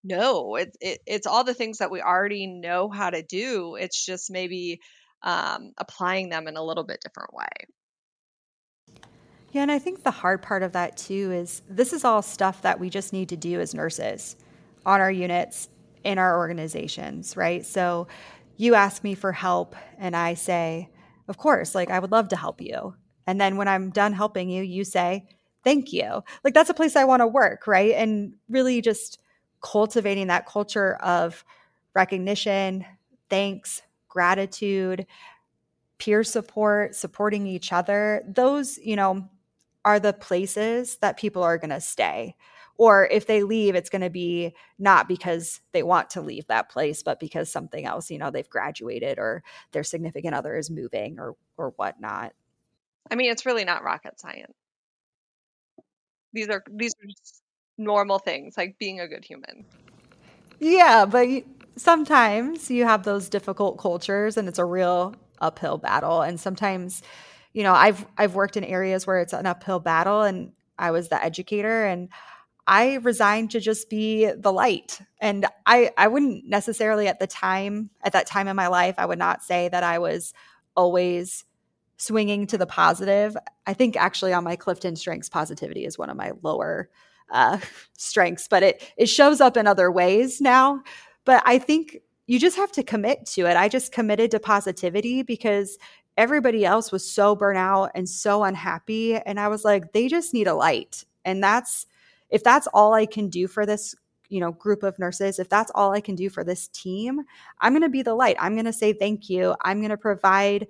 [0.07, 4.05] no it, it, it's all the things that we already know how to do it's
[4.05, 4.81] just maybe
[5.23, 7.49] um, applying them in a little bit different way.
[9.53, 12.63] Yeah and i think the hard part of that too is this is all stuff
[12.63, 14.37] that we just need to do as nurses
[14.85, 15.69] on our units
[16.05, 17.65] in our organizations right?
[17.65, 18.07] So
[18.57, 20.89] you ask me for help and i say
[21.29, 22.95] of course like i would love to help you.
[23.27, 25.27] And then when i'm done helping you you say
[25.65, 26.23] thank you.
[26.45, 27.93] Like that's a place i want to work right?
[27.93, 29.19] And really just
[29.67, 31.45] cultivating that culture of
[31.93, 32.85] recognition,
[33.29, 35.07] thanks, gratitude,
[35.99, 39.29] peer support, supporting each other, those, you know,
[39.85, 42.37] are the places that people are going to stay.
[42.79, 46.69] Or if they leave, it's going to be not because they want to leave that
[46.69, 49.43] place, but because something else, you know, they've graduated or
[49.73, 52.35] their significant other is moving or or whatnot.
[53.11, 54.53] I mean, it's really not rocket science.
[56.33, 57.09] These are these are
[57.79, 59.64] normal things like being a good human.
[60.59, 61.29] Yeah, but
[61.77, 67.03] sometimes you have those difficult cultures and it's a real uphill battle and sometimes
[67.57, 71.09] you know, I've I've worked in areas where it's an uphill battle and I was
[71.09, 72.11] the educator and
[72.66, 75.01] I resigned to just be the light.
[75.22, 79.07] And I I wouldn't necessarily at the time at that time in my life I
[79.07, 80.35] would not say that I was
[80.77, 81.47] always
[81.97, 83.39] swinging to the positive.
[83.66, 86.91] I think actually on my Clifton strengths positivity is one of my lower
[87.31, 87.59] uh,
[87.97, 90.83] strengths, but it it shows up in other ways now.
[91.24, 93.57] But I think you just have to commit to it.
[93.57, 95.79] I just committed to positivity because
[96.16, 100.47] everybody else was so burnout and so unhappy, and I was like, they just need
[100.47, 101.87] a light, and that's
[102.31, 103.95] if that's all I can do for this
[104.29, 107.20] you know group of nurses if that's all i can do for this team
[107.61, 109.97] i'm going to be the light i'm going to say thank you i'm going to
[109.97, 110.66] provide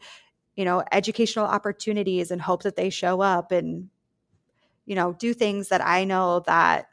[0.56, 3.88] you know, educational opportunities and hope that they show up and,
[4.86, 6.86] you know, do things that I know that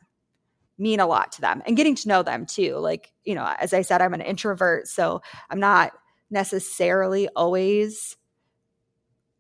[0.78, 2.76] mean a lot to them and getting to know them too.
[2.78, 5.94] Like, you know, as I said, I'm an introvert, so I'm not
[6.30, 8.18] necessarily always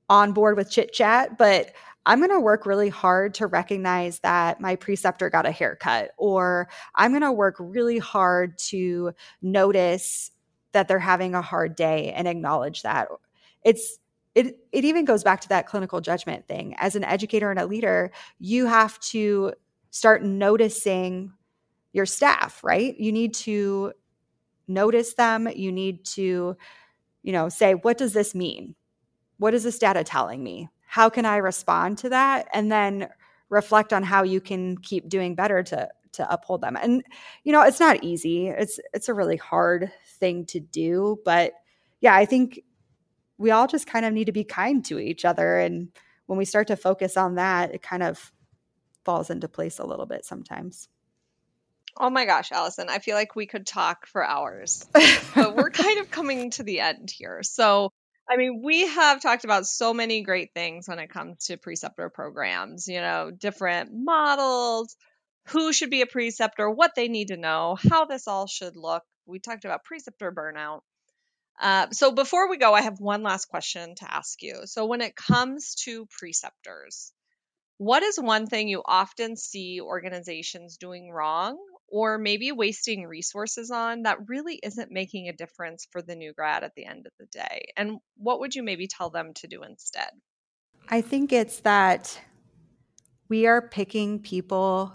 [0.09, 1.71] on board with chit chat, but
[2.05, 6.69] I'm going to work really hard to recognize that my preceptor got a haircut, or
[6.95, 10.29] I'm going to work really hard to notice
[10.73, 13.07] that they're having a hard day and acknowledge that.
[13.63, 13.97] It's
[14.35, 16.75] it it even goes back to that clinical judgment thing.
[16.77, 19.53] As an educator and a leader, you have to
[19.91, 21.31] start noticing
[21.91, 22.99] your staff, right?
[22.99, 23.93] You need to
[24.67, 26.57] notice them, you need to
[27.23, 28.75] you know, say what does this mean?
[29.37, 30.69] What is this data telling me?
[30.85, 32.47] How can I respond to that?
[32.53, 33.09] And then
[33.49, 36.75] reflect on how you can keep doing better to to uphold them.
[36.75, 37.03] And
[37.43, 38.49] you know, it's not easy.
[38.49, 41.53] It's it's a really hard thing to do, but
[42.01, 42.61] yeah, I think
[43.43, 45.89] we all just kind of need to be kind to each other and
[46.25, 48.31] when we start to focus on that, it kind of
[49.03, 50.87] falls into place a little bit sometimes.
[51.97, 54.85] Oh my gosh, Allison, I feel like we could talk for hours,
[55.35, 57.43] but we're kind of coming to the end here.
[57.43, 57.91] So,
[58.27, 62.09] I mean, we have talked about so many great things when it comes to preceptor
[62.09, 64.95] programs, you know, different models,
[65.49, 69.03] who should be a preceptor, what they need to know, how this all should look.
[69.25, 70.79] We talked about preceptor burnout.
[71.59, 74.61] Uh, so before we go, I have one last question to ask you.
[74.65, 77.13] So when it comes to preceptors,
[77.77, 84.03] what is one thing you often see organizations doing wrong or maybe wasting resources on
[84.03, 87.25] that really isn't making a difference for the new grad at the end of the
[87.27, 87.65] day?
[87.77, 90.09] And what would you maybe tell them to do instead?
[90.89, 92.19] I think it's that
[93.29, 94.93] we are picking people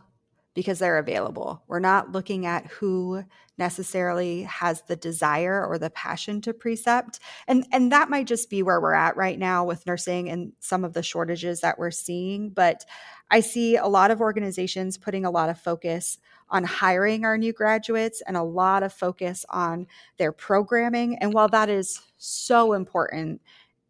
[0.59, 1.63] because they're available.
[1.69, 3.23] We're not looking at who
[3.59, 7.21] necessarily has the desire or the passion to precept.
[7.47, 10.83] And and that might just be where we're at right now with nursing and some
[10.85, 12.85] of the shortages that we're seeing, but
[13.31, 16.19] I see a lot of organizations putting a lot of focus
[16.51, 19.87] on hiring our new graduates and a lot of focus on
[20.17, 21.19] their programming.
[21.19, 23.41] And while that is so important,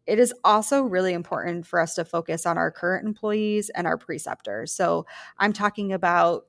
[0.05, 3.97] it is also really important for us to focus on our current employees and our
[3.97, 4.71] preceptors.
[4.71, 5.07] So
[5.39, 6.45] I'm talking about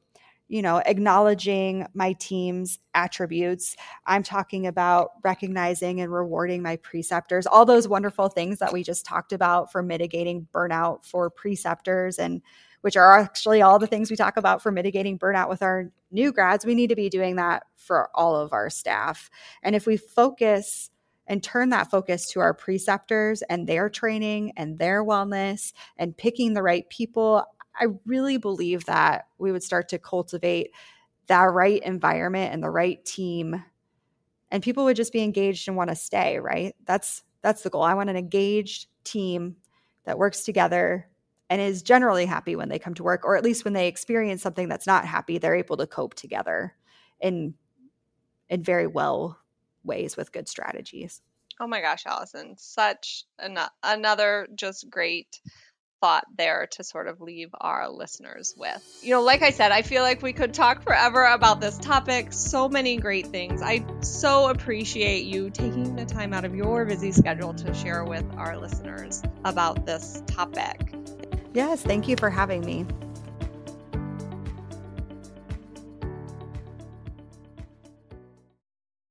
[0.50, 3.76] you know, acknowledging my team's attributes.
[4.04, 9.06] I'm talking about recognizing and rewarding my preceptors, all those wonderful things that we just
[9.06, 12.42] talked about for mitigating burnout for preceptors and
[12.80, 16.32] which are actually all the things we talk about for mitigating burnout with our new
[16.32, 16.66] grads.
[16.66, 19.30] We need to be doing that for all of our staff.
[19.62, 20.90] And if we focus
[21.28, 26.54] and turn that focus to our preceptors and their training and their wellness and picking
[26.54, 27.44] the right people,
[27.80, 30.72] I really believe that we would start to cultivate
[31.28, 33.62] that right environment and the right team
[34.50, 36.74] and people would just be engaged and want to stay, right?
[36.84, 37.82] That's that's the goal.
[37.82, 39.56] I want an engaged team
[40.04, 41.08] that works together
[41.48, 44.42] and is generally happy when they come to work or at least when they experience
[44.42, 46.76] something that's not happy, they're able to cope together
[47.20, 47.54] in
[48.48, 49.38] in very well
[49.84, 51.22] ways with good strategies.
[51.60, 55.40] Oh my gosh, Allison, such an- another just great
[56.00, 59.00] thought there to sort of leave our listeners with.
[59.02, 62.32] You know, like I said, I feel like we could talk forever about this topic.
[62.32, 63.62] So many great things.
[63.62, 68.24] I so appreciate you taking the time out of your busy schedule to share with
[68.36, 70.94] our listeners about this topic.
[71.52, 72.86] Yes, thank you for having me.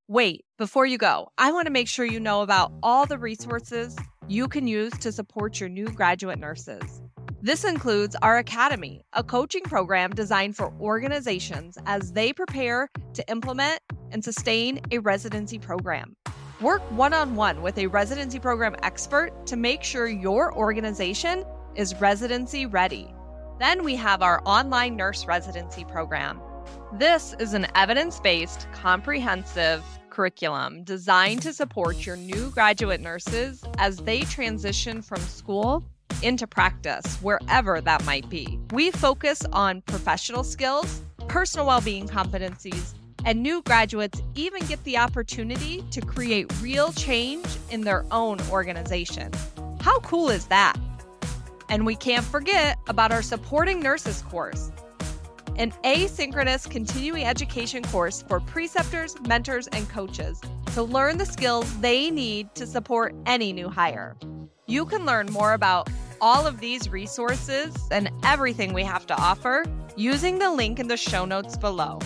[0.07, 3.95] Wait, before you go, I want to make sure you know about all the resources
[4.29, 7.01] you can use to support your new graduate nurses.
[7.41, 13.79] This includes our Academy, a coaching program designed for organizations as they prepare to implement
[14.11, 16.15] and sustain a residency program.
[16.61, 21.99] Work one on one with a residency program expert to make sure your organization is
[21.99, 23.11] residency ready.
[23.59, 26.39] Then we have our online nurse residency program.
[26.93, 29.83] This is an evidence based, comprehensive,
[30.19, 35.81] curriculum designed to support your new graduate nurses as they transition from school
[36.21, 38.59] into practice, wherever that might be.
[38.73, 44.97] We focus on professional skills, personal well being competencies, and new graduates even get the
[44.97, 49.31] opportunity to create real change in their own organization.
[49.79, 50.75] How cool is that?
[51.69, 54.69] And we can't forget about our Supporting Nurses course
[55.59, 62.09] an asynchronous continuing education course for preceptors, mentors, and coaches to learn the skills they
[62.09, 64.15] need to support any new hire.
[64.67, 65.89] You can learn more about
[66.21, 69.65] all of these resources and everything we have to offer
[69.97, 71.99] using the link in the show notes below.